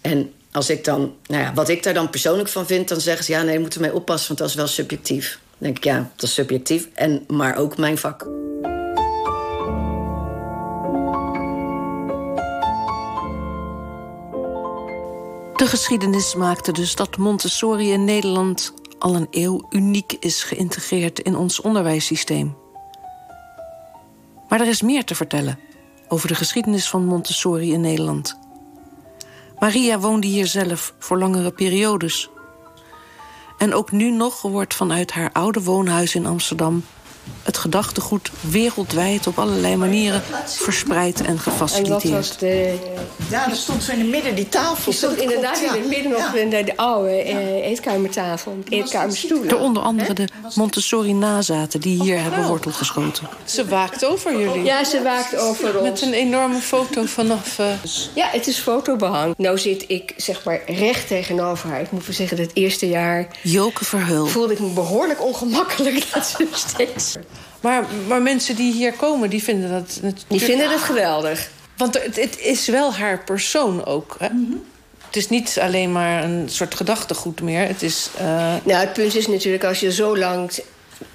En 0.00 0.32
als 0.52 0.70
ik 0.70 0.84
dan... 0.84 1.14
Nou 1.26 1.42
ja, 1.42 1.54
wat 1.54 1.68
ik 1.68 1.82
daar 1.82 1.94
dan 1.94 2.10
persoonlijk 2.10 2.48
van 2.48 2.66
vind... 2.66 2.88
dan 2.88 3.00
zeggen 3.00 3.24
ze, 3.24 3.32
ja, 3.32 3.42
nee, 3.42 3.52
je 3.52 3.60
moet 3.60 3.74
ermee 3.74 3.94
oppassen... 3.94 4.28
want 4.28 4.38
dat 4.38 4.48
is 4.48 4.54
wel 4.54 4.66
subjectief. 4.66 5.38
Dan 5.50 5.58
denk 5.58 5.76
ik, 5.76 5.84
ja, 5.84 6.10
dat 6.16 6.28
is 6.28 6.34
subjectief. 6.34 6.88
En, 6.94 7.24
maar 7.26 7.56
ook 7.56 7.76
mijn 7.76 7.98
vak. 7.98 8.26
De 15.58 15.66
geschiedenis 15.66 16.34
maakte 16.34 16.72
dus 16.72 16.94
dat 16.94 17.16
Montessori 17.16 17.92
in 17.92 18.04
Nederland 18.04 18.74
al 18.98 19.14
een 19.14 19.26
eeuw 19.30 19.66
uniek 19.70 20.12
is 20.20 20.42
geïntegreerd 20.42 21.20
in 21.20 21.36
ons 21.36 21.60
onderwijssysteem. 21.60 22.56
Maar 24.48 24.60
er 24.60 24.66
is 24.66 24.82
meer 24.82 25.04
te 25.04 25.14
vertellen 25.14 25.58
over 26.08 26.28
de 26.28 26.34
geschiedenis 26.34 26.88
van 26.88 27.04
Montessori 27.04 27.72
in 27.72 27.80
Nederland. 27.80 28.38
Maria 29.58 29.98
woonde 29.98 30.26
hier 30.26 30.46
zelf 30.46 30.94
voor 30.98 31.18
langere 31.18 31.52
periodes. 31.52 32.30
En 33.58 33.74
ook 33.74 33.90
nu 33.90 34.10
nog 34.10 34.42
wordt 34.42 34.74
vanuit 34.74 35.12
haar 35.12 35.32
oude 35.32 35.62
woonhuis 35.62 36.14
in 36.14 36.26
Amsterdam 36.26 36.84
het 37.42 37.56
gedachtegoed 37.58 38.30
wereldwijd 38.40 39.26
op 39.26 39.38
allerlei 39.38 39.76
manieren 39.76 40.22
verspreid 40.44 41.20
en 41.20 41.38
gefaciliteerd. 41.38 42.02
En 42.02 42.10
dat 42.10 42.18
was 42.18 42.38
de... 42.38 42.74
Ja, 43.30 43.50
er 43.50 43.56
stond 43.56 43.82
zo 43.82 43.92
in 43.92 43.98
het 43.98 44.08
midden 44.08 44.34
die 44.34 44.48
tafel. 44.48 44.84
Die 44.84 44.92
stond 44.92 45.16
inderdaad 45.16 45.60
in 45.60 45.68
het 45.68 45.88
midden 45.88 46.10
nog 46.10 46.34
ja. 46.34 46.62
de, 46.62 46.76
oude 46.76 47.24
uh, 47.24 47.66
eetkamertafel, 47.66 48.58
eetkamerstoelen. 48.68 49.48
Door 49.48 49.60
onder 49.60 49.82
andere 49.82 50.12
de 50.12 50.28
Montessori-nazaten 50.54 51.80
die 51.80 52.02
hier 52.02 52.22
hebben 52.22 52.46
wortel 52.46 52.70
geschoten. 52.70 53.28
Ze 53.44 53.68
waakt 53.68 54.04
over 54.04 54.38
jullie. 54.40 54.62
Ja, 54.62 54.84
ze 54.84 55.02
waakt 55.02 55.36
over 55.36 55.78
ons. 55.78 55.88
Met 55.88 56.02
een 56.02 56.12
enorme 56.12 56.58
foto 56.58 57.04
vanaf... 57.04 57.58
Uh... 57.58 57.66
Ja, 58.14 58.28
het 58.30 58.46
is 58.46 58.58
fotobehang. 58.58 59.34
Nou 59.36 59.58
zit 59.58 59.84
ik 59.86 60.12
zeg 60.16 60.44
maar 60.44 60.60
recht 60.66 61.06
tegenover 61.06 61.68
haar. 61.68 61.80
Ik 61.80 61.90
moet 61.90 62.06
wel 62.06 62.14
zeggen, 62.14 62.38
het 62.38 62.50
eerste 62.54 62.88
jaar... 62.88 63.26
Joke 63.42 63.84
Verheul. 63.84 64.26
Voelde 64.26 64.52
ik 64.52 64.60
me 64.60 64.68
behoorlijk 64.68 65.24
ongemakkelijk 65.24 66.06
dat 66.12 66.26
ze 66.26 66.46
steeds 66.52 67.16
maar, 67.60 67.84
maar 68.08 68.22
mensen 68.22 68.56
die 68.56 68.72
hier 68.72 68.92
komen, 68.92 69.30
die 69.30 69.42
vinden 69.42 69.70
dat 69.70 69.98
natuurlijk... 70.02 70.28
Die 70.28 70.40
vinden 70.40 70.70
het 70.70 70.80
geweldig. 70.80 71.50
Want 71.76 72.02
het, 72.02 72.16
het 72.16 72.38
is 72.38 72.68
wel 72.68 72.94
haar 72.94 73.24
persoon 73.24 73.84
ook, 73.84 74.16
hè? 74.18 74.28
Mhm. 74.28 74.56
Het 75.06 75.16
is 75.16 75.28
niet 75.28 75.58
alleen 75.60 75.92
maar 75.92 76.24
een 76.24 76.48
soort 76.48 76.74
gedachtegoed 76.74 77.40
meer. 77.40 77.66
Het 77.66 77.82
is... 77.82 78.10
Uh... 78.20 78.54
Nou, 78.62 78.80
het 78.80 78.92
punt 78.92 79.14
is 79.14 79.26
natuurlijk, 79.26 79.64
als 79.64 79.80
je 79.80 79.92
zo 79.92 80.16
lang... 80.18 80.50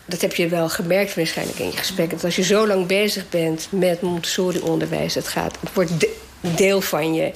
Dat 0.05 0.21
heb 0.21 0.35
je 0.35 0.47
wel 0.47 0.69
gemerkt 0.69 1.15
waarschijnlijk 1.15 1.59
in 1.59 1.65
je 1.65 1.77
gesprek. 1.77 2.09
Dat 2.09 2.23
als 2.23 2.35
je 2.35 2.43
zo 2.43 2.67
lang 2.67 2.87
bezig 2.87 3.29
bent 3.29 3.67
met 3.69 4.01
Montessori-onderwijs... 4.01 5.15
Het, 5.15 5.27
gaat, 5.27 5.57
het 5.59 5.73
wordt 5.73 5.91
deel 6.55 6.81
van 6.81 7.13
je. 7.13 7.31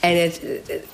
En 0.00 0.22
het, 0.22 0.40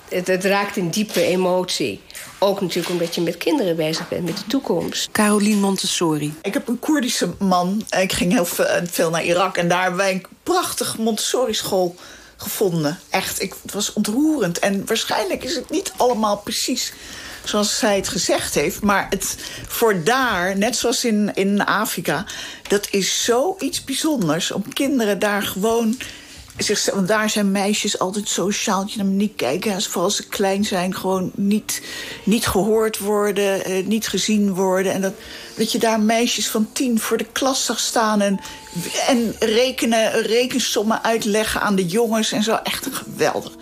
het, 0.09 0.27
het 0.27 0.45
raakt 0.45 0.77
een 0.77 0.91
diepe 0.91 1.21
emotie. 1.21 2.01
Ook 2.39 2.61
natuurlijk 2.61 2.89
omdat 2.89 3.15
je 3.15 3.21
met 3.21 3.37
kinderen 3.37 3.75
bezig 3.75 4.07
bent, 4.07 4.25
met 4.25 4.37
de 4.37 4.45
toekomst. 4.47 5.09
Caroline 5.11 5.59
Montessori. 5.59 6.33
Ik 6.41 6.53
heb 6.53 6.67
een 6.67 6.79
Koerdische 6.79 7.33
man. 7.39 7.85
Ik 7.99 8.13
ging 8.13 8.31
heel 8.31 8.45
veel 8.85 9.09
naar 9.09 9.23
Irak. 9.23 9.57
En 9.57 9.67
daar 9.67 9.81
hebben 9.81 9.99
wij 9.99 10.11
een 10.11 10.25
prachtige 10.43 11.01
Montessori-school 11.01 11.95
gevonden. 12.37 12.99
Echt, 13.09 13.41
ik, 13.41 13.53
het 13.61 13.73
was 13.73 13.93
ontroerend. 13.93 14.59
En 14.59 14.85
waarschijnlijk 14.85 15.43
is 15.43 15.55
het 15.55 15.69
niet 15.69 15.93
allemaal 15.97 16.37
precies 16.37 16.93
zoals 17.43 17.79
zij 17.79 17.95
het 17.95 18.07
gezegd 18.07 18.53
heeft. 18.53 18.81
Maar 18.81 19.07
het 19.09 19.35
voor 19.67 20.03
daar, 20.03 20.57
net 20.57 20.75
zoals 20.75 21.05
in, 21.05 21.31
in 21.33 21.65
Afrika... 21.65 22.25
dat 22.67 22.87
is 22.91 23.23
zoiets 23.23 23.83
bijzonders 23.83 24.51
om 24.51 24.73
kinderen 24.73 25.19
daar 25.19 25.41
gewoon 25.41 25.97
want 26.93 27.07
daar 27.07 27.29
zijn 27.29 27.51
meisjes 27.51 27.99
altijd 27.99 28.29
sociaal. 28.29 28.83
Je 28.87 28.97
naar 28.97 29.05
niet 29.05 29.35
kijken, 29.35 29.73
als, 29.73 29.87
vooral 29.87 30.03
als 30.03 30.15
ze 30.15 30.27
klein 30.27 30.65
zijn. 30.65 30.95
Gewoon 30.95 31.31
niet, 31.35 31.81
niet 32.23 32.47
gehoord 32.47 32.97
worden, 32.97 33.65
eh, 33.65 33.85
niet 33.85 34.07
gezien 34.07 34.53
worden. 34.53 34.93
En 34.93 35.01
dat, 35.01 35.13
dat 35.55 35.71
je 35.71 35.77
daar 35.77 35.99
meisjes 35.99 36.49
van 36.49 36.67
tien 36.71 36.99
voor 36.99 37.17
de 37.17 37.27
klas 37.31 37.65
zag 37.65 37.79
staan... 37.79 38.21
en, 38.21 38.39
en 39.07 39.35
rekenen, 39.39 40.21
rekensommen 40.21 41.03
uitleggen 41.03 41.61
aan 41.61 41.75
de 41.75 41.85
jongens 41.85 42.31
en 42.31 42.43
zo. 42.43 42.55
Echt 42.63 42.87
geweldig. 42.91 43.55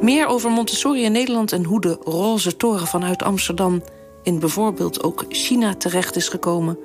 Meer 0.00 0.26
over 0.26 0.50
Montessori 0.50 1.02
in 1.02 1.12
Nederland 1.12 1.52
en 1.52 1.64
hoe 1.64 1.80
de 1.80 1.98
roze 2.04 2.56
toren 2.56 2.86
vanuit 2.86 3.22
Amsterdam... 3.22 3.82
in 4.22 4.38
bijvoorbeeld 4.38 5.02
ook 5.02 5.24
China 5.28 5.74
terecht 5.74 6.16
is 6.16 6.28
gekomen... 6.28 6.78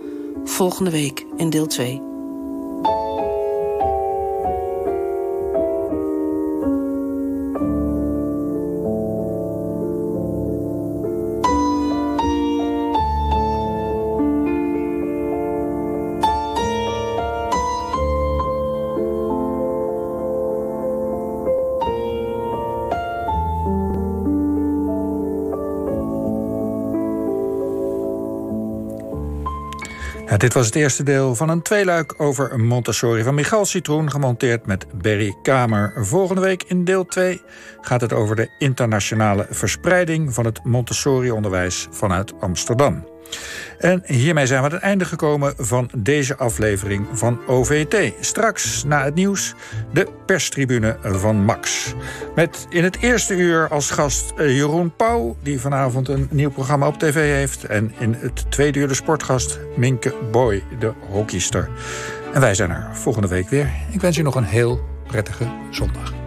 volgende 0.43 0.91
week 0.91 1.25
in 1.37 1.49
deel 1.49 1.67
2. 1.67 2.10
Dit 30.41 30.53
was 30.53 30.65
het 30.65 30.75
eerste 30.75 31.03
deel 31.03 31.35
van 31.35 31.49
een 31.49 31.61
tweeluik 31.61 32.13
over 32.17 32.59
Montessori 32.59 33.23
van 33.23 33.35
Michal 33.35 33.65
Citroen, 33.65 34.11
gemonteerd 34.11 34.65
met 34.65 34.85
Berry 35.01 35.35
Kamer. 35.41 35.93
Volgende 35.95 36.41
week 36.41 36.63
in 36.63 36.83
deel 36.83 37.05
2 37.05 37.41
gaat 37.81 38.01
het 38.01 38.13
over 38.13 38.35
de 38.35 38.49
internationale 38.57 39.47
verspreiding 39.49 40.33
van 40.33 40.45
het 40.45 40.63
Montessori-onderwijs 40.63 41.87
vanuit 41.91 42.33
Amsterdam. 42.39 43.10
En 43.79 44.03
hiermee 44.05 44.45
zijn 44.45 44.59
we 44.59 44.67
aan 44.67 44.73
het 44.73 44.81
einde 44.81 45.05
gekomen 45.05 45.53
van 45.57 45.89
deze 45.97 46.37
aflevering 46.37 47.07
van 47.13 47.39
OVT. 47.47 48.13
Straks 48.19 48.83
na 48.83 49.03
het 49.03 49.15
nieuws 49.15 49.53
de 49.93 50.07
perstribune 50.25 50.97
van 51.01 51.35
Max. 51.35 51.93
Met 52.35 52.67
in 52.69 52.83
het 52.83 52.97
eerste 53.01 53.35
uur 53.35 53.67
als 53.67 53.91
gast 53.91 54.33
eh, 54.37 54.55
Jeroen 54.55 54.95
Pauw, 54.95 55.35
die 55.43 55.59
vanavond 55.59 56.07
een 56.07 56.27
nieuw 56.31 56.51
programma 56.51 56.87
op 56.87 56.99
tv 56.99 57.13
heeft. 57.13 57.63
En 57.63 57.93
in 57.99 58.15
het 58.19 58.51
tweede 58.51 58.79
uur 58.79 58.87
de 58.87 58.93
sportgast 58.93 59.59
Minke 59.75 60.13
Boy, 60.31 60.63
de 60.79 60.93
hockeyster. 61.09 61.69
En 62.33 62.41
wij 62.41 62.55
zijn 62.55 62.69
er 62.69 62.89
volgende 62.93 63.27
week 63.27 63.49
weer. 63.49 63.71
Ik 63.91 64.01
wens 64.01 64.17
u 64.17 64.21
nog 64.21 64.35
een 64.35 64.43
heel 64.43 64.79
prettige 65.07 65.47
zondag. 65.69 66.20